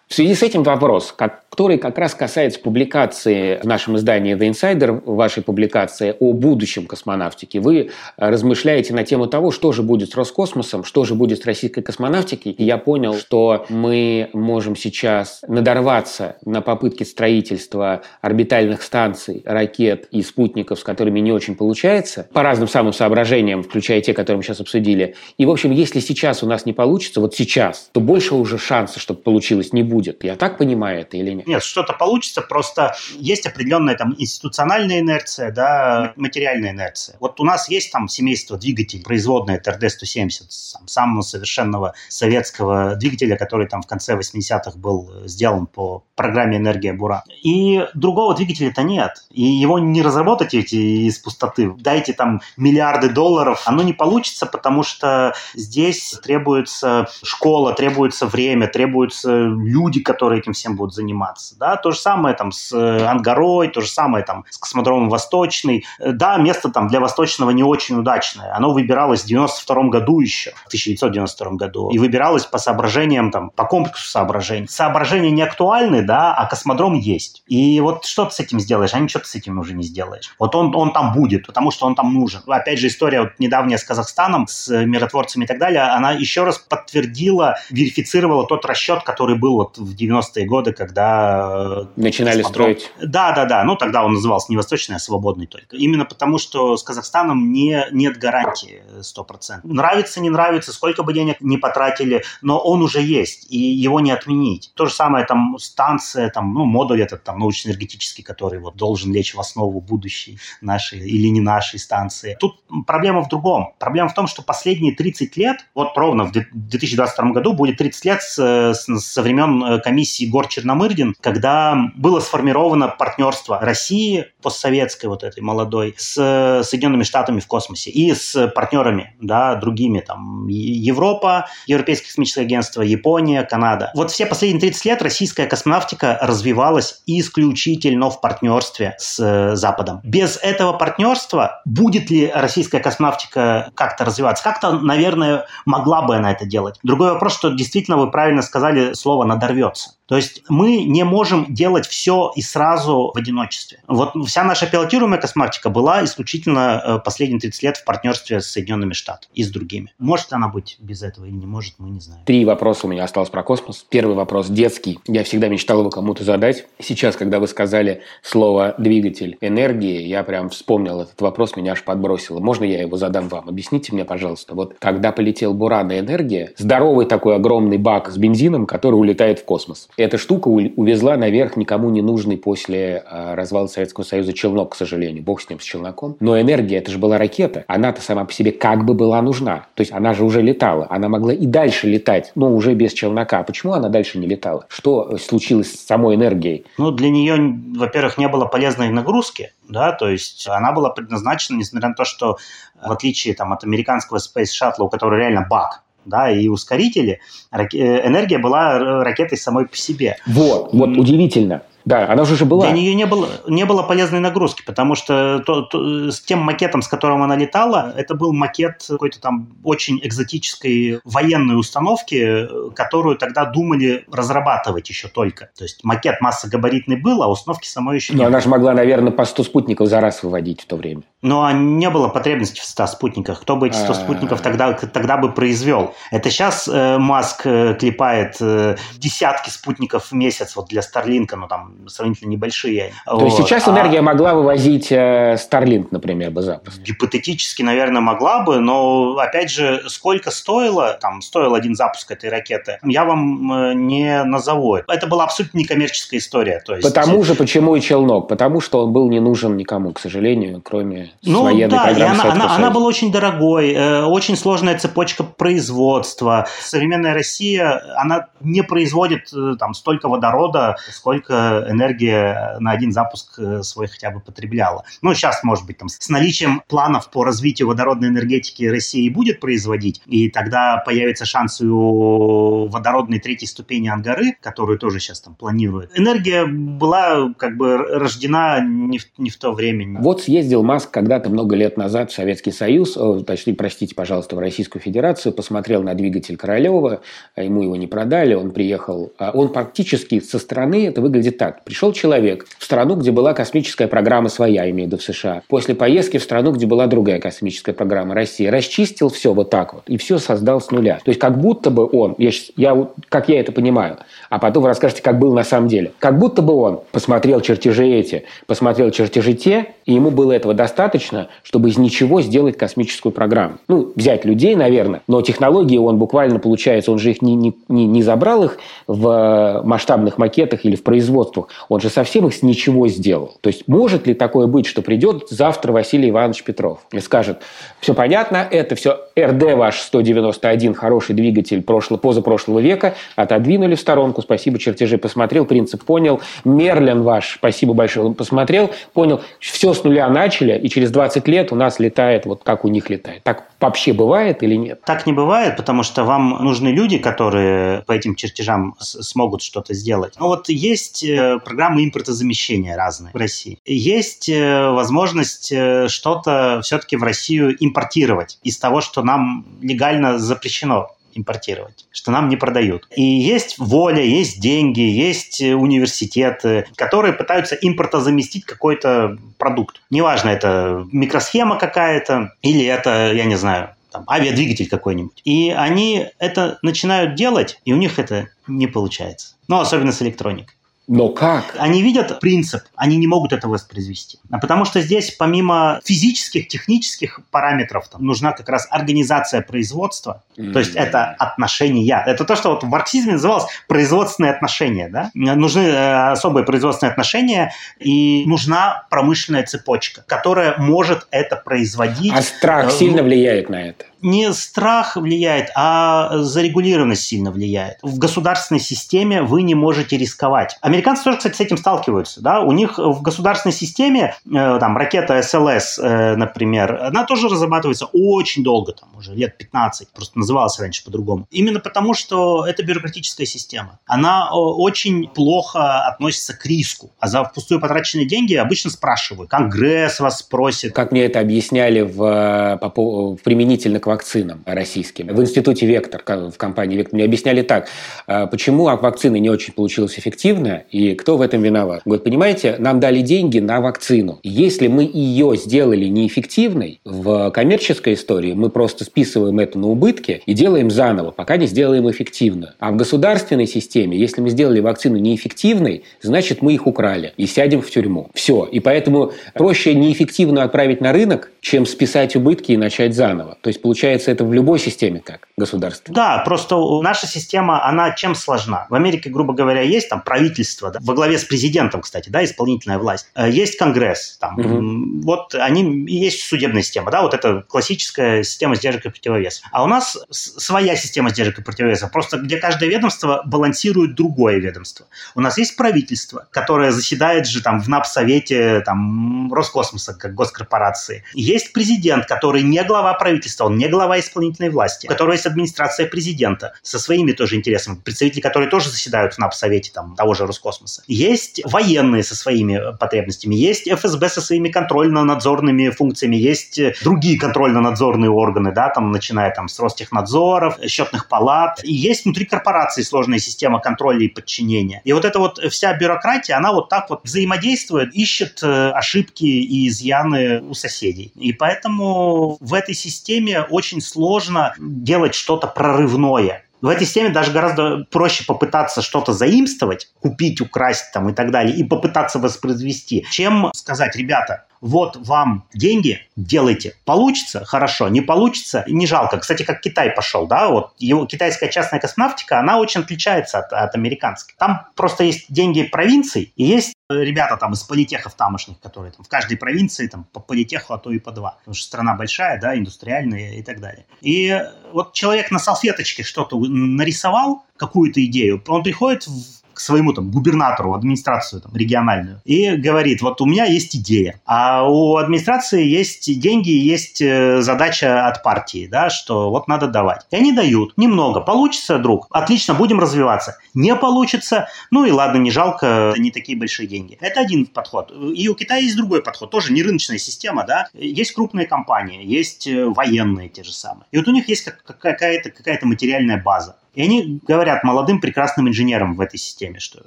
В 0.09 0.15
связи 0.15 0.35
с 0.35 0.43
этим 0.43 0.63
вопрос, 0.63 1.13
который 1.55 1.79
как 1.79 1.99
раз 1.99 2.17
касается 2.17 2.59
публикации 2.59 3.61
в 3.63 3.65
нашем 3.65 3.97
издании 3.97 4.37
The 4.37 4.51
Insider, 4.51 5.01
вашей 5.07 5.41
публикации 5.41 6.17
о 6.19 6.33
будущем 6.33 6.87
космонавтики. 6.87 7.59
Вы 7.59 7.91
размышляете 8.17 8.93
на 8.93 9.05
тему 9.05 9.29
того, 9.29 9.53
что 9.53 9.71
же 9.71 9.85
будет 9.85 10.11
с 10.11 10.17
Роскосмосом, 10.17 10.83
что 10.83 11.05
же 11.05 11.15
будет 11.15 11.41
с 11.41 11.47
российской 11.47 11.83
космонавтикой. 11.83 12.51
И 12.51 12.65
я 12.65 12.77
понял, 12.77 13.15
что 13.15 13.67
мы 13.69 14.31
можем 14.33 14.75
сейчас 14.75 15.43
надорваться 15.47 16.39
на 16.45 16.61
попытки 16.61 17.05
строительства 17.05 18.03
орбитальных 18.21 18.83
станций, 18.83 19.41
ракет 19.45 20.09
и 20.11 20.23
спутников, 20.23 20.81
с 20.81 20.83
которыми 20.83 21.21
не 21.21 21.31
очень 21.31 21.55
получается, 21.55 22.27
по 22.33 22.43
разным 22.43 22.67
самым 22.67 22.93
соображениям, 22.93 23.63
включая 23.63 24.01
те, 24.01 24.13
которые 24.13 24.39
мы 24.39 24.43
сейчас 24.43 24.61
обсудили. 24.61 25.15
И, 25.39 25.47
в 25.47 25.51
общем, 25.51 25.71
если 25.71 26.01
сейчас 26.01 26.43
у 26.43 26.49
нас 26.49 26.67
не 26.67 26.73
получится, 26.73 27.21
вот 27.21 27.37
сейчас, 27.37 27.91
то 27.93 28.01
больше 28.01 28.35
уже 28.35 28.59
шанса, 28.59 28.99
чтобы 28.99 29.21
получилось, 29.21 29.73
не 29.73 29.85
будет. 29.85 30.25
Я 30.25 30.35
так 30.35 30.59
понимаю 30.59 31.03
это 31.03 31.17
или 31.17 31.31
нет? 31.31 31.44
Нет, 31.47 31.63
что-то 31.63 31.93
получится, 31.93 32.41
просто 32.41 32.95
есть 33.17 33.47
определенная 33.47 33.97
там 33.97 34.15
институциональная 34.19 35.01
инерция, 35.01 35.51
да, 35.51 36.13
материальная 36.17 36.71
инерция. 36.71 37.17
Вот 37.21 37.41
у 37.41 37.45
нас 37.45 37.69
есть 37.69 37.93
там 37.93 38.09
семейство 38.09 38.57
двигателей, 38.57 39.03
производное 39.03 39.61
ТРД-170, 39.61 40.47
сам, 40.49 40.89
самого 40.89 41.23
совершенного 41.23 41.95
советского 42.09 42.97
двигателя, 42.97 43.37
который 43.37 43.67
там 43.67 43.83
в 43.83 43.87
конце 43.87 44.17
80-х 44.17 44.73
был 44.77 45.11
сделан 45.25 45.67
по 45.67 46.05
программе 46.15 46.57
«Энергия 46.57 46.93
Бура». 46.93 47.25
И 47.43 47.87
другого 47.95 48.35
двигателя-то 48.35 48.83
нет. 48.83 49.25
И 49.31 49.43
его 49.43 49.79
не 49.79 50.03
разработать 50.03 50.55
эти 50.55 50.77
из 51.07 51.19
пустоты. 51.19 51.73
Дайте 51.79 52.13
там 52.13 52.41
миллиарды 52.57 53.09
долларов, 53.09 53.63
оно 53.67 53.83
не 53.83 53.93
получится, 53.93 54.47
потому 54.47 54.83
что 54.83 55.35
здесь 55.55 56.19
требуется 56.23 57.09
школа, 57.23 57.73
требуется 57.75 58.27
время, 58.27 58.69
требуются 58.69 59.31
люди, 59.47 60.01
которые 60.01 60.41
этим 60.41 60.53
всем 60.53 60.77
будут 60.77 60.95
заниматься. 60.95 61.34
Да? 61.59 61.77
То 61.77 61.91
же 61.91 61.99
самое 61.99 62.35
там 62.35 62.53
с 62.53 62.73
э, 62.73 63.05
Ангарой, 63.05 63.69
то 63.69 63.81
же 63.81 63.89
самое 63.89 64.25
там 64.25 64.45
с 64.51 64.59
космодромом 64.59 65.09
Восточный. 65.09 65.85
Э, 65.99 66.13
да, 66.13 66.37
место 66.37 66.71
там 66.71 66.89
для 66.89 67.01
Восточного 67.01 67.51
не 67.51 67.63
очень 67.63 67.99
удачное. 67.99 68.55
Оно 68.55 68.73
выбиралось 68.73 69.23
в 69.23 69.27
92 69.27 69.85
году 69.85 70.21
еще, 70.21 70.51
в 70.65 70.67
1992 70.69 71.53
году. 71.53 71.91
И 71.91 71.99
выбиралось 71.99 72.45
по 72.45 72.59
соображениям, 72.59 73.31
там, 73.31 73.51
по 73.51 73.65
комплексу 73.65 74.09
соображений. 74.09 74.69
Соображения 74.69 75.31
не 75.31 75.43
актуальны, 75.43 76.03
да, 76.03 76.35
а 76.35 76.47
космодром 76.47 76.95
есть. 76.95 77.43
И 77.47 77.81
вот 77.81 78.05
что 78.05 78.25
ты 78.27 78.35
с 78.35 78.41
этим 78.41 78.61
сделаешь? 78.61 78.95
А 78.95 78.99
ничего 78.99 79.21
ты 79.21 79.29
с 79.29 79.35
этим 79.35 79.59
уже 79.59 79.75
не 79.75 79.83
сделаешь. 79.83 80.35
Вот 80.39 80.55
он, 80.55 80.75
он 80.75 80.93
там 80.93 81.13
будет, 81.13 81.47
потому 81.47 81.71
что 81.71 81.87
он 81.87 81.95
там 81.95 82.13
нужен. 82.15 82.43
Опять 82.47 82.79
же, 82.79 82.89
история 82.89 83.23
вот 83.23 83.31
недавняя 83.39 83.79
с 83.79 83.85
Казахстаном, 83.85 84.47
с 84.49 84.69
миротворцами 84.85 85.45
и 85.45 85.47
так 85.47 85.59
далее, 85.59 85.83
она 85.83 86.13
еще 86.13 86.45
раз 86.45 86.59
подтвердила, 86.59 87.57
верифицировала 87.71 88.47
тот 88.47 88.65
расчет, 88.65 89.03
который 89.03 89.37
был 89.37 89.55
вот 89.55 89.79
в 89.79 89.95
90-е 89.95 90.47
годы, 90.47 90.73
когда... 90.73 91.24
Э, 91.25 91.87
Начинали 91.97 92.43
космодром... 92.43 92.77
строить. 92.77 92.93
Да, 93.03 93.33
да, 93.33 93.45
да. 93.45 93.65
Ну, 93.65 93.77
тогда 93.77 94.05
он 94.05 94.15
назывался 94.15 94.47
не 94.51 94.57
восточный, 94.57 94.97
а 94.97 94.99
свободный 94.99 95.47
только. 95.47 95.77
Именно 95.77 96.05
потому, 96.05 96.39
что 96.39 96.77
с 96.77 96.83
Казахстаном 96.83 97.53
не, 97.53 97.87
нет 97.91 98.19
гарантии 98.19 98.83
100%. 99.01 99.61
Нравится, 99.65 100.21
не 100.21 100.31
нравится, 100.31 100.73
сколько 100.73 101.03
бы 101.03 101.13
денег 101.13 101.41
не 101.41 101.59
потратили, 101.59 102.25
но 102.43 102.59
он 102.59 102.83
уже 102.83 103.01
есть, 103.01 103.51
и 103.51 103.59
его 103.59 104.01
не 104.01 104.13
отменить. 104.13 104.73
То 104.75 104.87
же 104.87 104.93
самое 104.93 105.27
там 105.27 105.59
станция, 105.59 106.31
там, 106.31 106.55
ну, 106.55 106.65
модуль 106.65 107.03
этот 107.03 107.25
там 107.25 107.39
научно-энергетический, 107.39 108.23
который 108.23 108.61
вот 108.61 108.77
должен 108.77 109.13
лечь 109.13 109.35
в 109.35 109.41
основу 109.41 109.81
будущей 109.81 110.39
нашей 110.61 111.01
или 111.01 111.29
не 111.29 111.41
нашей 111.41 111.79
станции. 111.79 112.37
Тут 112.39 112.63
проблема 112.87 113.23
в 113.23 113.29
другом. 113.29 113.75
Проблема 113.79 114.09
в 114.09 114.15
том, 114.15 114.27
что 114.27 114.43
последние 114.43 114.95
30 114.95 115.37
лет, 115.37 115.67
вот 115.75 115.97
ровно 115.97 116.25
в 116.25 116.33
2022 116.33 117.31
году 117.31 117.53
будет 117.53 117.79
30 117.79 118.05
лет 118.05 118.23
с, 118.23 118.39
с, 118.39 118.85
со 118.85 119.23
времен 119.23 119.65
Э, 119.65 119.81
комиссии 119.81 120.27
Гор 120.27 120.49
Черномырдина 120.49 121.04
виден, 121.05 121.17
когда 121.21 121.91
было 121.97 122.21
сформировано 122.21 122.89
партнерство 122.89 123.59
России, 123.61 124.27
постсоветской 124.45 125.09
вот 125.09 125.25
этой 125.25 125.41
молодой, 125.41 125.95
с 125.97 126.63
Соединенными 126.63 127.03
Штатами 127.03 127.41
в 127.41 127.47
космосе 127.47 127.91
и 127.91 128.15
с 128.15 128.47
партнерами, 128.49 129.17
да, 129.21 129.57
другими, 129.57 130.01
там, 130.01 130.47
Европа, 130.47 131.47
Европейское 131.67 132.09
космическое 132.09 132.43
агентство, 132.43 132.83
Япония, 132.83 133.43
Канада. 133.43 133.91
Вот 133.95 134.11
все 134.11 134.27
последние 134.27 134.61
30 134.61 134.85
лет 134.85 135.03
российская 135.03 135.47
космонавтика 135.47 136.19
развивалась 136.21 137.03
исключительно 137.07 138.11
в 138.11 138.21
партнерстве 138.21 138.95
с 138.99 139.19
э, 139.19 139.57
Западом. 139.57 140.01
Без 140.05 140.37
этого 140.37 140.75
партнерства 140.75 141.63
будет 141.65 142.11
ли 142.11 142.31
российская 142.33 142.81
космонавтика 142.81 143.71
как-то 143.75 144.05
развиваться? 144.05 144.45
Как-то, 144.45 144.73
наверное, 144.73 145.47
могла 145.65 146.03
бы 146.03 146.17
она 146.17 146.33
это 146.33 146.45
делать. 146.45 146.79
Другой 146.83 147.13
вопрос, 147.13 147.35
что 147.35 147.51
действительно 147.51 147.97
вы 147.97 148.11
правильно 148.11 148.43
сказали 148.43 148.93
слово 148.93 149.25
«надорвется». 149.25 149.93
То 150.07 150.17
есть 150.17 150.43
мы 150.51 150.85
не 150.85 151.03
можем 151.03 151.47
делать 151.49 151.87
все 151.87 152.31
и 152.37 152.43
сразу 152.43 153.11
в 153.15 153.19
одиночестве. 153.19 153.83
Вот 153.89 154.15
вся 154.35 154.43
наша 154.43 154.67
пилотируемая 154.67 155.21
космонавтика 155.21 155.71
была 155.71 156.05
исключительно 156.05 156.83
э, 156.85 156.99
последние 156.99 157.39
30 157.39 157.63
лет 157.63 157.77
в 157.77 157.85
партнерстве 157.85 158.41
с 158.41 158.47
Соединенными 158.47 158.93
Штатами 158.93 159.31
и 159.33 159.45
с 159.45 159.49
другими. 159.49 159.93
Может 160.01 160.33
она 160.33 160.49
быть 160.49 160.77
без 160.81 161.05
этого 161.05 161.27
или 161.27 161.35
не 161.35 161.47
может, 161.47 161.75
мы 161.79 161.89
не 161.89 162.01
знаем. 162.01 162.25
Три 162.25 162.45
вопроса 162.45 162.89
у 162.89 162.91
меня 162.91 163.05
осталось 163.05 163.31
про 163.31 163.45
космос. 163.45 163.87
Первый 163.89 164.17
вопрос 164.17 164.49
детский. 164.49 164.99
Я 165.07 165.23
всегда 165.23 165.47
мечтал 165.47 165.79
его 165.79 165.91
кому-то 165.91 166.25
задать. 166.25 166.67
Сейчас, 166.81 167.15
когда 167.15 167.39
вы 167.39 167.47
сказали 167.47 168.03
слово 168.23 168.75
«двигатель 168.77 169.39
энергии», 169.41 170.03
я 170.03 170.25
прям 170.25 170.49
вспомнил 170.49 171.03
этот 171.03 171.21
вопрос, 171.21 171.55
меня 171.55 171.71
аж 171.71 171.85
подбросило. 171.85 172.41
Можно 172.41 172.65
я 172.65 172.81
его 172.81 172.97
задам 172.97 173.29
вам? 173.29 173.49
Объясните 173.49 173.93
мне, 173.93 174.05
пожалуйста. 174.05 174.57
Вот 174.57 174.75
когда 174.81 175.13
полетел 175.13 175.55
Буран 175.55 175.93
и 175.93 176.01
энергия, 176.01 176.55
здоровый 176.59 177.07
такой 177.07 177.37
огромный 177.37 177.79
бак 177.79 178.11
с 178.11 178.17
бензином, 178.17 178.67
который 178.67 178.97
улетает 178.97 179.39
в 179.39 179.45
космос. 179.45 179.89
Эта 179.97 180.19
штука 180.19 180.49
увезла 180.49 181.17
наверх 181.17 181.57
никому 181.57 181.91
не 181.91 182.03
нужный 182.03 182.37
после 182.37 183.05
а, 183.09 183.37
развала 183.37 183.69
Советского 183.69 184.03
Союза 184.03 184.24
челнок, 184.33 184.73
к 184.73 184.75
сожалению. 184.77 185.23
Бог 185.23 185.41
с 185.41 185.51
ним, 185.51 185.61
с 185.61 185.65
челноком. 185.65 186.17
Но 186.21 186.41
энергия, 186.41 186.79
это 186.79 186.91
же 186.91 186.99
была 186.99 187.19
ракета. 187.19 187.65
Она-то 187.69 188.01
сама 188.01 188.25
по 188.25 188.33
себе 188.33 188.53
как 188.53 188.85
бы 188.85 188.95
была 188.95 189.21
нужна. 189.23 189.67
То 189.75 189.83
есть 189.83 189.93
она 189.93 190.15
же 190.15 190.25
уже 190.25 190.43
летала. 190.43 190.87
Она 190.91 191.09
могла 191.09 191.33
и 191.33 191.47
дальше 191.47 191.87
летать, 191.89 192.33
но 192.35 192.53
уже 192.53 192.75
без 192.75 192.93
челнока. 192.93 193.43
Почему 193.43 193.73
она 193.75 193.89
дальше 193.89 194.19
не 194.19 194.27
летала? 194.27 194.67
Что 194.69 195.19
случилось 195.19 195.73
с 195.73 195.87
самой 195.87 196.15
энергией? 196.17 196.65
Ну, 196.79 196.91
для 196.91 197.11
нее, 197.11 197.37
во-первых, 197.77 198.19
не 198.19 198.29
было 198.29 198.47
полезной 198.47 198.89
нагрузки, 198.91 199.53
да, 199.69 199.93
то 199.93 200.09
есть 200.09 200.47
она 200.49 200.73
была 200.73 200.91
предназначена, 200.91 201.57
несмотря 201.57 201.89
на 201.91 201.95
то, 201.95 202.05
что 202.05 202.39
в 202.81 202.93
отличие 202.93 203.35
там, 203.35 203.53
от 203.53 203.65
американского 203.65 204.19
Space 204.19 204.51
Shuttle, 204.61 204.85
у 204.85 204.89
которого 204.89 205.19
реально 205.19 205.47
бак, 205.49 205.83
да, 206.05 206.31
и 206.31 206.49
ускорители, 206.49 207.21
энергия 207.51 208.39
была 208.39 208.79
ракетой 209.03 209.39
самой 209.39 209.67
по 209.67 209.77
себе. 209.77 210.17
Вот, 210.27 210.73
вот 210.73 210.97
удивительно. 210.97 211.63
Да, 211.85 212.09
она 212.11 212.23
уже 212.23 212.45
была. 212.45 212.65
Для 212.65 212.75
нее 212.75 212.95
не 212.95 213.07
было, 213.07 213.29
не 213.47 213.65
было 213.65 213.83
полезной 213.83 214.21
нагрузки, 214.21 214.63
потому 214.65 214.95
что 214.95 215.41
то, 215.41 215.63
то, 215.63 216.11
с 216.11 216.21
тем 216.21 216.41
макетом, 216.41 216.83
с 216.83 216.89
которым 216.89 217.23
она 217.23 217.37
летала, 217.37 217.93
это 217.97 218.15
был 218.15 218.33
макет 218.33 218.85
какой-то 218.89 219.21
там 219.21 219.49
очень 219.63 220.01
экзотической 220.03 221.01
военной 221.05 221.59
установки, 221.59 222.49
которую 222.75 223.17
тогда 223.17 223.45
думали 223.45 224.05
разрабатывать 224.11 224.89
еще 224.89 225.09
только. 225.09 225.51
То 225.57 225.65
есть 225.65 225.85
макет 225.85 226.21
массогабаритный 226.21 226.97
был, 226.97 227.23
а 227.23 227.29
установки 227.29 227.69
самой 227.69 227.97
еще 227.97 228.15
не 228.15 228.21
Но 228.21 228.27
она 228.27 228.41
же 228.41 228.49
могла, 228.49 228.73
наверное, 228.73 229.13
по 229.13 229.25
100 229.25 229.45
спутников 229.45 229.89
за 229.89 230.01
раз 230.01 230.23
выводить 230.23 230.63
в 230.63 230.67
то 230.67 230.77
время. 230.77 231.03
Но 231.25 231.51
не 231.51 231.89
было 231.89 232.09
потребности 232.09 232.61
в 232.61 232.65
100 232.65 232.87
спутниках. 232.87 233.41
Кто 233.41 233.57
бы 233.57 233.69
эти 233.69 233.77
100 233.77 233.95
спутников 233.95 234.43
тогда, 234.43 234.75
тогда 234.75 235.17
бы 235.17 235.33
произвел? 235.33 235.95
Это 236.11 236.29
сейчас 236.31 236.69
э, 236.69 236.99
Маск 236.99 237.47
э, 237.47 237.75
клепает 237.81 238.37
э, 238.43 238.77
десятки 238.99 239.49
спутников 239.49 240.11
в 240.11 240.13
месяц 240.13 240.55
вот 240.55 240.69
для 240.69 240.83
Старлинка, 240.83 241.37
ну 241.37 241.49
там 241.49 241.89
сравнительно 241.89 242.29
небольшие. 242.29 242.93
То 243.07 243.17
вот. 243.17 243.25
есть 243.25 243.39
сейчас 243.39 243.67
энергия 243.67 244.01
а... 244.01 244.03
могла 244.03 244.35
вывозить 244.35 244.93
э, 244.93 245.37
Starlink, 245.37 245.89
например, 245.93 246.31
бы 246.31 246.43
запросто? 246.43 246.83
Гипотетически, 246.83 247.63
наверное, 247.63 248.03
могла 248.03 248.43
бы, 248.43 248.61
но, 248.61 249.17
опять 249.17 249.51
же, 249.51 249.83
сколько 249.89 250.31
стоило, 250.31 250.99
там, 251.01 251.23
стоил 251.23 251.55
один 251.55 251.75
запуск 251.75 252.11
этой 252.11 252.29
ракеты, 252.29 252.79
я 252.85 253.07
вам 253.07 253.51
э, 253.51 253.75
не 253.75 254.23
назову. 254.25 254.75
Это 254.77 255.07
была 255.07 255.25
абсолютно 255.25 255.57
некоммерческая 255.57 256.21
история. 256.21 256.63
То 256.67 256.75
есть... 256.75 256.87
Потому 256.87 257.23
же, 257.25 257.35
почему 257.35 257.77
и 257.77 257.81
челнок? 257.81 258.29
Потому 258.29 258.61
что 258.61 258.85
он 258.85 258.93
был 258.93 259.09
не 259.09 259.21
нужен 259.21 259.57
никому, 259.57 259.95
к 259.95 260.01
сожалению, 260.01 260.61
кроме 260.63 261.14
ну, 261.23 261.69
да, 261.69 261.85
программы 261.85 262.23
она, 262.23 262.33
она, 262.33 262.57
она 262.57 262.71
была 262.71 262.87
очень 262.87 263.13
дорогой, 263.13 263.73
э, 263.73 264.03
очень 264.05 264.37
сложная 264.37 264.79
цепочка 264.79 265.25
производства. 265.25 266.47
Современная 266.61 267.15
Россия, 267.15 267.83
она 267.97 268.29
не 268.41 268.63
производит 268.63 269.33
там 269.59 269.75
столько 269.75 270.09
водорода, 270.09 270.77
сколько 270.91 271.67
энергия 271.69 272.57
на 272.61 272.73
один 272.73 272.93
запуск 272.93 273.39
э, 273.39 273.63
свой 273.63 273.89
хотя 273.89 274.11
бы 274.11 274.21
потребляла. 274.21 274.85
Ну, 275.03 275.15
сейчас, 275.15 275.43
может 275.43 275.67
быть, 275.67 275.79
там 275.79 275.89
с 275.89 276.09
наличием 276.09 276.63
планов 276.69 277.11
по 277.11 277.25
развитию 277.25 277.69
водородной 277.69 278.09
энергетики 278.09 278.65
России 278.65 279.09
будет 279.09 279.41
производить, 279.41 280.03
и 280.07 280.31
тогда 280.31 280.83
появится 280.85 281.25
шанс 281.25 281.61
у 281.61 282.69
водородной 282.69 283.21
третьей 283.21 283.49
ступени 283.49 283.89
Ангары, 283.89 284.37
которую 284.41 284.79
тоже 284.79 285.01
сейчас 285.01 285.21
там 285.21 285.35
планируют. 285.35 285.91
Энергия 285.95 286.47
была 286.47 287.33
как 287.39 287.57
бы 287.57 287.77
рождена 287.77 288.61
не 288.61 288.99
в, 288.99 289.07
не 289.19 289.31
в 289.31 289.37
то 289.37 289.53
время. 289.53 290.01
Вот 290.01 290.23
съездил 290.23 290.63
Маск 290.63 290.91
когда-то 291.05 291.29
много 291.29 291.55
лет 291.55 291.77
назад 291.77 292.11
Советский 292.13 292.51
Союз, 292.51 292.97
точнее, 293.27 293.53
простите, 293.53 293.95
пожалуйста, 293.95 294.37
в 294.37 294.39
Российскую 294.39 294.81
Федерацию, 294.81 295.35
посмотрел 295.35 295.83
на 295.83 295.93
двигатель 295.93 296.39
Королева, 296.39 297.03
ему 297.37 297.63
его 297.63 297.77
не 297.77 297.87
продали, 297.87 298.33
он 298.33 298.53
приехал, 298.53 299.13
а 299.19 299.33
он 299.33 299.51
практически 299.51 300.21
со 300.21 300.39
стороны, 300.39 300.87
это 300.87 301.03
выглядит 301.03 301.37
так, 301.37 301.63
Пришел 301.65 301.93
человек 301.93 302.47
в 302.59 302.65
страну, 302.65 302.97
где 302.97 303.11
была 303.11 303.35
космическая 303.35 303.87
программа 303.87 304.31
своя, 304.31 304.71
имею 304.71 304.89
в 304.89 304.93
виду 304.93 304.97
в 304.99 305.03
США. 305.03 305.43
После 305.49 305.75
поездки 305.75 306.17
в 306.17 306.23
страну, 306.23 306.53
где 306.53 306.67
была 306.67 306.87
другая 306.87 307.21
космическая 307.21 307.75
программа 307.75 308.15
России, 308.15 308.47
расчистил 308.47 309.11
все 309.11 309.35
вот 309.35 309.51
так 309.51 309.75
вот 309.75 309.83
и 309.87 309.99
все 309.99 310.19
создал 310.19 310.63
с 310.63 310.71
нуля. 310.71 311.01
То 311.05 311.11
есть 311.11 311.21
как 311.21 311.39
будто 311.39 311.71
бы 311.71 311.87
он, 311.91 312.15
я, 312.17 312.31
я, 312.57 312.89
как 313.11 313.29
я 313.29 313.41
это 313.41 313.53
понимаю, 313.53 313.99
а 314.31 314.39
потом 314.39 314.63
вы 314.63 314.71
расскажете, 314.71 315.03
как 315.03 315.19
было 315.19 315.35
на 315.35 315.45
самом 315.45 315.69
деле, 315.69 315.93
как 315.99 316.19
будто 316.19 316.41
бы 316.41 316.55
он 316.55 316.81
посмотрел 316.93 317.43
чертежи 317.43 317.87
эти, 317.89 318.25
посмотрел 318.47 318.91
чертежи 318.91 319.35
те, 319.35 319.75
и 319.85 319.93
ему 319.93 320.11
было 320.11 320.33
этого 320.33 320.55
достаточно, 320.55 320.94
чтобы 321.43 321.69
из 321.69 321.79
ничего 321.79 322.23
сделать 322.23 322.57
космическую 322.57 323.13
программу. 323.13 323.59
Ну, 323.69 323.93
взять 323.97 324.25
людей, 324.25 324.55
наверное, 324.55 325.03
но 325.07 325.23
технологии 325.23 325.79
он 325.79 325.99
буквально, 325.99 326.39
получается, 326.39 326.93
он 326.93 326.99
же 326.99 327.11
их 327.11 327.23
не, 327.23 327.35
не, 327.35 327.55
не, 327.69 327.87
не 327.87 328.03
забрал 328.03 328.45
их 328.45 328.59
в 328.87 329.63
масштабных 329.65 330.19
макетах 330.19 330.65
или 330.65 330.77
в 330.77 330.83
производствах, 330.83 331.49
он 331.69 331.81
же 331.81 331.89
совсем 331.89 332.27
их 332.27 332.35
с 332.35 332.43
ничего 332.43 332.89
сделал. 332.89 333.37
То 333.41 333.49
есть 333.49 333.67
может 333.67 334.07
ли 334.07 334.15
такое 334.15 334.47
быть, 334.47 334.67
что 334.67 334.83
придет 334.83 335.29
завтра 335.31 335.73
Василий 335.73 336.11
Иванович 336.11 336.45
Петров 336.45 336.81
и 336.93 337.01
скажет, 337.01 337.39
все 337.81 337.95
понятно, 337.95 338.47
это 338.51 338.75
все 338.75 339.01
РД 339.19 339.55
ваш 339.55 339.81
191, 339.81 340.75
хороший 340.75 341.15
двигатель 341.15 341.63
прошлого, 341.63 341.99
позапрошлого 341.99 342.61
века, 342.61 342.95
отодвинули 343.17 343.75
в 343.75 343.81
сторонку, 343.81 344.23
спасибо, 344.23 344.59
чертежи 344.59 344.99
посмотрел, 344.99 345.45
принцип 345.45 345.85
понял, 345.85 346.21
Мерлин 346.45 347.03
ваш, 347.03 347.35
спасибо 347.35 347.75
большое, 347.75 348.13
посмотрел, 348.13 348.71
понял, 348.93 349.21
все 349.39 349.73
с 349.73 349.85
нуля 349.85 350.09
начали, 350.09 350.59
и 350.59 350.69
через 350.75 350.91
20 350.91 351.29
лет 351.29 351.53
у 351.53 351.55
нас 351.55 351.79
летает 351.79 352.27
вот 352.27 352.43
как 352.43 352.65
у 352.65 352.69
них 352.69 352.91
летает. 352.91 353.23
Так 353.23 353.49
вообще 353.61 353.93
бывает 353.93 354.43
или 354.43 354.57
нет? 354.57 354.81
Так 354.85 355.07
не 355.07 355.13
бывает, 355.13 355.57
потому 355.57 355.85
что 355.85 356.03
вам 356.03 356.31
нужны 356.45 356.69
люди, 356.69 356.99
которые 356.99 357.83
по 357.83 357.93
этим 357.93 358.17
чертежам 358.17 358.75
смогут 358.81 359.43
что-то 359.43 359.73
сделать. 359.73 360.15
Ну 360.19 360.27
вот 360.27 360.49
есть 360.49 361.05
э, 361.05 361.39
программы 361.45 361.85
импортозамещения 361.85 362.77
разные 362.77 363.13
в 363.13 363.17
России. 363.17 363.61
Есть 363.65 364.29
э, 364.29 364.71
возможность 364.71 365.53
э, 365.53 365.87
что-то 365.87 366.61
все-таки 366.65 366.97
в 366.97 367.05
Россию 367.05 367.55
импортировать 367.61 368.41
из 368.43 368.59
того, 368.59 368.81
что 368.81 369.05
нам 369.05 369.47
легально 369.63 370.19
запрещено 370.19 370.91
импортировать, 371.15 371.87
что 371.91 372.11
нам 372.11 372.29
не 372.29 372.37
продают. 372.37 372.89
И 372.95 373.03
есть 373.03 373.59
воля, 373.59 374.03
есть 374.03 374.41
деньги, 374.41 374.81
есть 374.81 375.41
университеты, 375.41 376.67
которые 376.77 377.13
пытаются 377.13 377.55
импортозаместить 377.55 378.45
какой-то 378.45 379.19
продукт. 379.39 379.83
Неважно, 379.91 380.31
это 380.31 380.87
микросхема 380.93 381.59
какая-то 381.59 382.33
или 382.43 382.65
это, 382.65 383.13
я 383.13 383.25
не 383.25 383.37
знаю, 383.37 383.71
там, 383.91 384.05
авиадвигатель 384.09 384.69
какой-нибудь. 384.69 385.21
И 385.25 385.51
они 385.51 386.09
это 386.19 386.59
начинают 386.63 387.15
делать, 387.15 387.61
и 387.65 387.73
у 387.73 387.77
них 387.77 387.99
это 387.99 388.29
не 388.49 388.67
получается. 388.67 389.37
Ну, 389.47 389.61
особенно 389.61 389.93
с 389.93 390.03
электроникой. 390.03 390.57
Но 390.87 391.09
как? 391.09 391.57
Они 391.59 391.83
видят 391.83 392.21
принцип, 392.21 392.63
они 392.77 392.97
не 392.97 393.07
могут 393.07 393.33
это 393.33 393.49
воспроизвести. 393.49 394.19
А 394.31 394.39
потому 394.39 394.65
что 394.67 394.83
здесь 394.83 395.13
помимо 395.13 395.81
физических, 395.85 396.49
технических 396.49 397.21
параметров 397.31 397.89
там, 397.89 398.05
нужна 398.05 398.33
как 398.33 398.49
раз 398.49 398.67
организация 398.71 399.41
производства. 399.41 400.23
Mm-hmm. 400.37 400.53
То 400.53 400.59
есть 400.59 400.75
это 400.75 401.07
отношения. 401.19 402.03
Это 402.07 402.25
то, 402.25 402.37
что 402.37 402.51
вот 402.51 402.65
в 402.65 402.67
марксизме 402.67 403.13
называлось 403.13 403.47
производственные 403.67 404.33
отношения. 404.33 404.89
Да? 404.89 405.11
Нужны 405.15 405.61
э, 405.61 406.11
особые 406.11 406.45
производственные 406.45 406.93
отношения 406.93 407.53
и 407.79 408.25
нужна 408.27 408.87
промышленная 408.91 409.45
цепочка, 409.45 410.05
которая 410.07 410.59
может 410.59 411.07
это 411.11 411.37
производить. 411.37 412.13
А 412.15 412.21
страх 412.21 412.69
э, 412.69 412.71
сильно 412.71 413.03
влияет 413.03 413.49
на 413.49 413.69
это? 413.69 413.87
Не 414.05 414.33
страх 414.35 414.97
влияет, 414.97 415.51
а 415.57 416.19
зарегулированность 416.19 417.05
сильно 417.05 417.31
влияет. 417.31 417.79
В 417.83 417.99
государственной 417.99 418.61
системе 418.61 419.23
вы 419.23 419.43
не 419.43 419.55
можете 419.55 419.97
рисковать. 419.97 420.57
Американцы 420.61 421.05
тоже, 421.05 421.17
кстати, 421.17 421.37
с 421.37 421.41
этим 421.41 421.57
сталкиваются. 421.57 422.21
Да? 422.21 422.41
У 422.41 422.53
них 422.53 422.79
в 422.79 423.01
государственной 423.01 423.55
системе, 423.55 424.15
э, 424.27 424.59
там, 424.61 424.77
ракета 424.77 425.21
СЛС, 425.23 425.79
э, 425.79 426.17
например, 426.17 426.83
она 426.85 427.05
тоже 427.05 427.29
разрабатывается 427.29 427.87
очень 427.93 428.45
долго, 428.45 428.73
там, 428.73 428.91
уже 428.97 429.15
лет 429.15 429.39
15, 429.39 429.89
просто 429.95 430.19
называлась 430.19 430.61
раньше 430.61 430.85
по-другому. 430.85 431.27
Именно 431.31 431.61
потому, 431.61 431.95
что 431.95 432.47
это 432.47 432.63
бюрократическая 432.63 433.27
система. 433.27 433.79
Она 433.87 434.31
очень 434.33 435.09
плохо 435.09 435.87
относится 435.87 436.35
к 436.35 436.45
риску. 436.45 436.91
А 437.01 437.09
за 437.09 437.25
впустую 437.25 437.59
потраченные 437.59 438.07
деньги 438.07 438.35
обычно 438.35 438.71
спрашивают. 438.71 439.31
Конгресс 439.31 439.99
вас 439.99 440.19
спросит. 440.19 440.75
Как 440.75 440.93
мне 440.93 441.07
это 441.07 441.21
объясняли 441.21 441.81
в, 441.81 442.59
в 442.61 443.17
применительно 443.25 443.81
к 443.81 443.87
вакцинам 443.95 444.43
российским. 444.45 445.07
В 445.07 445.21
институте 445.21 445.67
«Вектор», 445.67 446.03
в 446.05 446.37
компании 446.37 446.77
«Вектор», 446.77 446.95
мне 446.97 447.05
объясняли 447.05 447.43
так, 447.43 447.69
а, 448.07 448.27
почему 448.27 448.65
вакцина 448.65 449.17
не 449.17 449.31
очень 449.31 449.53
получилась 449.55 449.99
эффективная 449.99 450.67
и 450.71 450.95
кто 450.95 451.17
в 451.17 451.23
этом 451.23 451.43
виноват. 451.43 451.83
Говорят, 451.85 452.03
понимаете, 452.05 452.57
нам 452.59 452.81
дали 452.81 453.01
деньги 453.01 453.39
на 453.39 453.61
вакцину. 453.61 454.19
Если 454.25 454.67
мы 454.67 454.83
ее 454.83 455.37
сделали 455.37 455.85
неэффективной, 455.87 456.81
в 456.85 457.31
коммерческой 457.31 457.95
истории 457.95 458.33
мы 458.33 458.51
просто 458.51 458.85
списываем 458.85 459.39
это 459.39 459.59
на 459.59 459.69
убытки 459.69 460.23
и 460.27 460.35
делаем 460.35 460.71
заново, 460.71 461.13
пока 461.13 461.37
не 461.37 461.47
сделаем 461.47 461.89
эффективную. 461.89 462.53
А 462.59 462.73
в 462.73 462.77
государственной 462.77 463.47
системе, 463.47 463.97
если 463.97 464.21
мы 464.21 464.31
сделали 464.31 464.59
вакцину 464.59 464.97
неэффективной, 464.97 465.85
значит 466.03 466.43
мы 466.43 466.55
их 466.55 466.67
украли 466.67 467.13
и 467.17 467.27
сядем 467.27 467.63
в 467.63 467.71
тюрьму. 467.71 468.11
Все. 468.15 468.45
И 468.51 468.59
поэтому 468.59 469.13
проще 469.35 469.75
неэффективную 469.75 470.45
отправить 470.45 470.81
на 470.81 470.93
рынок, 470.93 471.31
чем 471.41 471.65
списать 471.67 472.17
убытки 472.17 472.53
и 472.53 472.57
начать 472.57 472.95
заново. 472.95 473.39
То 473.41 473.49
есть 473.49 473.63
получается 473.63 473.74
это 474.13 474.25
в 474.25 474.33
любой 474.33 474.59
системе 474.59 475.03
так, 475.05 475.29
государственной. 475.37 475.95
Да, 475.95 476.19
просто 476.19 476.57
наша 476.83 477.07
система, 477.07 477.67
она 477.67 477.93
чем 477.93 478.15
сложна? 478.15 478.67
В 478.71 478.75
Америке, 478.75 479.11
грубо 479.11 479.35
говоря, 479.35 479.63
есть 479.63 479.89
там 479.89 480.01
правительство, 480.01 480.71
да, 480.71 480.79
во 480.81 480.95
главе 480.95 481.19
с 481.19 481.25
президентом, 481.25 481.81
кстати, 481.81 482.09
да, 482.09 482.25
исполнительная 482.25 482.79
власть. 482.79 483.09
Э, 483.17 483.29
есть 483.29 483.59
Конгресс, 483.59 484.17
там, 484.21 484.39
угу. 484.39 485.03
вот 485.03 485.35
они, 485.35 485.87
есть 485.89 486.23
судебная 486.23 486.63
система, 486.63 486.93
да, 486.93 487.03
вот 487.03 487.15
это 487.15 487.43
классическая 487.49 488.23
система 488.23 488.55
сдержек 488.55 488.87
и 488.87 488.91
противовесов. 488.91 489.45
А 489.51 489.65
у 489.65 489.67
нас 489.67 489.99
своя 490.11 490.77
система 490.77 491.11
сдержек 491.11 491.41
и 491.41 491.43
противовесов, 491.43 491.91
просто 491.91 492.19
где 492.19 492.37
каждое 492.37 492.69
ведомство 492.69 493.23
балансирует 493.27 493.97
другое 493.97 494.39
ведомство. 494.39 494.87
У 495.17 495.21
нас 495.21 495.37
есть 495.37 495.57
правительство, 495.57 496.29
которое 496.31 496.71
заседает 496.71 497.27
же 497.27 497.43
там 497.43 497.61
в 497.61 497.69
НАП-совете 497.69 498.61
там, 498.61 499.33
Роскосмоса, 499.33 499.95
как 499.95 500.15
госкорпорации. 500.15 501.03
Есть 501.15 501.53
президент, 501.53 502.07
который 502.07 502.43
не 502.43 502.63
глава 502.63 502.95
правительства, 502.95 503.47
он 503.47 503.57
не 503.57 503.69
глава 503.69 503.99
исполнительной 503.99 504.51
власти, 504.51 504.87
у 504.87 504.91
которого 504.91 505.17
есть 505.25 505.27
администрация 505.27 505.87
президента 505.87 506.55
со 506.63 506.79
своими 506.79 507.13
тоже 507.13 507.37
интересами, 507.37 507.77
представители, 507.83 508.21
которые 508.21 508.51
тоже 508.51 508.71
заседают 508.71 509.15
в 509.15 509.19
НАП-совете 509.19 509.73
там, 509.73 509.95
того 509.97 510.15
же 510.15 510.27
Роскосмоса. 510.27 510.83
Есть 510.87 511.41
военные 511.45 512.03
со 512.03 512.15
своими 512.15 512.61
потребностями, 512.79 513.35
есть 513.35 513.69
ФСБ 513.69 514.09
со 514.09 514.21
своими 514.21 514.51
контрольно-надзорными 514.51 515.71
функциями, 515.71 516.17
есть 516.17 516.61
другие 516.83 517.19
контрольно-надзорные 517.19 518.11
органы, 518.11 518.53
да, 518.53 518.69
там, 518.69 518.93
начиная 518.93 519.33
там 519.35 519.49
с 519.49 519.59
Ростехнадзоров, 519.59 520.59
счетных 520.67 521.09
палат. 521.09 521.61
И 521.65 521.73
есть 521.73 522.05
внутри 522.05 522.27
корпорации 522.27 522.83
сложная 522.83 523.19
система 523.19 523.61
контроля 523.61 524.01
и 524.05 524.09
подчинения. 524.09 524.83
И 524.85 524.93
вот 524.93 525.05
эта 525.05 525.19
вот 525.19 525.39
вся 525.51 525.75
бюрократия, 525.75 526.35
она 526.35 526.53
вот 526.53 526.69
так 526.69 526.91
вот 526.91 527.01
взаимодействует, 527.05 527.95
ищет 527.95 528.43
э, 528.43 528.71
ошибки 528.71 529.25
и 529.25 529.69
изъяны 529.69 530.43
у 530.43 530.55
соседей. 530.55 531.13
И 531.17 531.33
поэтому 531.33 532.37
в 532.41 532.55
этой 532.55 532.75
системе 532.75 533.43
очень 533.43 533.81
сложно 533.81 534.55
делать 534.59 535.14
что-то 535.15 535.47
прорывное. 535.47 536.45
В 536.61 536.69
этой 536.69 536.87
системе 536.87 537.11
даже 537.11 537.31
гораздо 537.31 537.85
проще 537.91 538.25
попытаться 538.25 538.81
что-то 538.81 539.13
заимствовать, 539.13 539.93
купить, 540.01 540.41
украсть 540.41 540.93
там 540.95 541.11
и 541.11 541.13
так 541.13 541.31
далее, 541.31 541.55
и 541.55 541.63
попытаться 541.63 542.19
воспроизвести, 542.19 543.05
чем 543.11 543.51
сказать, 543.55 543.95
ребята, 543.97 544.45
вот 544.61 544.97
вам 544.97 545.47
деньги, 545.55 546.01
делайте. 546.17 546.75
Получится? 546.85 547.45
Хорошо. 547.45 547.89
Не 547.89 548.01
получится? 548.01 548.65
Не 548.67 548.87
жалко. 548.87 549.19
Кстати, 549.19 549.43
как 549.43 549.61
Китай 549.61 549.91
пошел, 549.91 550.27
да, 550.27 550.49
вот 550.49 550.75
его 550.79 551.07
китайская 551.07 551.49
частная 551.49 551.81
космонавтика, 551.81 552.39
она 552.41 552.59
очень 552.59 552.81
отличается 552.81 553.39
от, 553.39 553.53
от 553.53 553.75
американской. 553.75 554.35
Там 554.39 554.67
просто 554.75 555.05
есть 555.05 555.27
деньги 555.29 555.63
провинций, 555.63 556.33
и 556.37 556.45
есть 556.45 556.75
ребята 556.89 557.37
там 557.37 557.53
из 557.53 557.63
политехов 557.63 558.15
тамошних, 558.15 558.61
которые 558.61 558.93
там 558.93 559.05
в 559.05 559.09
каждой 559.09 559.37
провинции 559.37 559.87
там 559.87 560.05
по 560.13 560.21
политеху, 560.21 560.75
а 560.75 560.79
то 560.79 560.91
и 560.91 560.99
по 560.99 561.13
два. 561.13 561.37
Потому 561.39 561.55
что 561.55 561.67
страна 561.67 561.95
большая, 561.95 562.41
да, 562.41 562.57
индустриальная 562.57 563.35
и 563.35 563.43
так 563.43 563.61
далее. 563.61 563.87
И 564.01 564.39
вот 564.73 564.93
человек 564.93 565.31
на 565.31 565.39
салфеточке 565.39 566.03
что-то 566.03 566.39
нарисовал, 566.39 567.45
какую-то 567.57 568.05
идею, 568.05 568.43
он 568.49 568.63
приходит 568.63 569.07
в 569.07 569.44
к 569.55 569.61
своему 569.61 569.93
там 569.93 570.11
губернатору, 570.11 570.75
администрацию 570.75 571.41
там, 571.41 571.55
региональную 571.55 572.21
и 572.25 572.57
говорит, 572.57 573.03
вот 573.03 573.21
у 573.21 573.27
меня 573.27 573.45
есть 573.45 573.77
идея, 573.77 574.21
а 574.25 574.69
у 574.69 574.97
администрации 574.97 575.65
есть 575.65 576.21
деньги, 576.21 576.51
есть 576.51 577.01
э, 577.01 577.41
задача 577.41 578.07
от 578.07 578.23
партии, 578.23 578.67
да, 578.71 578.91
что 578.91 579.31
вот 579.31 579.49
надо 579.49 579.69
давать. 579.69 580.07
И 580.11 580.17
они 580.17 580.33
дают 580.33 580.75
немного. 580.77 581.21
Получится, 581.21 581.79
друг? 581.79 582.07
Отлично, 582.11 582.55
будем 582.55 582.81
развиваться. 582.81 583.39
Не 583.55 583.75
получится? 583.77 584.49
Ну 584.71 584.85
и 584.85 584.91
ладно, 584.91 585.19
не 585.19 585.31
жалко, 585.31 585.95
не 585.97 586.11
такие 586.11 586.39
большие 586.39 586.67
деньги. 586.67 586.99
Это 587.01 587.21
один 587.21 587.47
подход. 587.47 587.93
И 588.15 588.29
у 588.29 588.35
Китая 588.35 588.61
есть 588.61 588.77
другой 588.77 589.03
подход, 589.03 589.31
тоже 589.31 589.53
не 589.53 589.63
рыночная 589.63 589.99
система, 589.99 590.45
да. 590.45 590.69
Есть 590.75 591.13
крупные 591.13 591.47
компании, 591.47 592.05
есть 592.05 592.47
э, 592.47 592.65
военные 592.67 593.29
те 593.29 593.43
же 593.43 593.53
самые. 593.53 593.87
И 593.93 593.99
вот 593.99 594.09
у 594.09 594.13
них 594.13 594.29
есть 594.29 594.45
какая-то 594.45 595.31
какая 595.31 595.59
материальная 595.63 596.21
база. 596.23 596.57
И 596.75 596.83
они 596.83 597.21
говорят 597.27 597.65
молодым 597.65 598.01
прекрасным 598.01 598.49
инженерам 598.49 598.95
в 598.95 599.01
этой 599.01 599.19
системе, 599.19 599.61
что, 599.61 599.83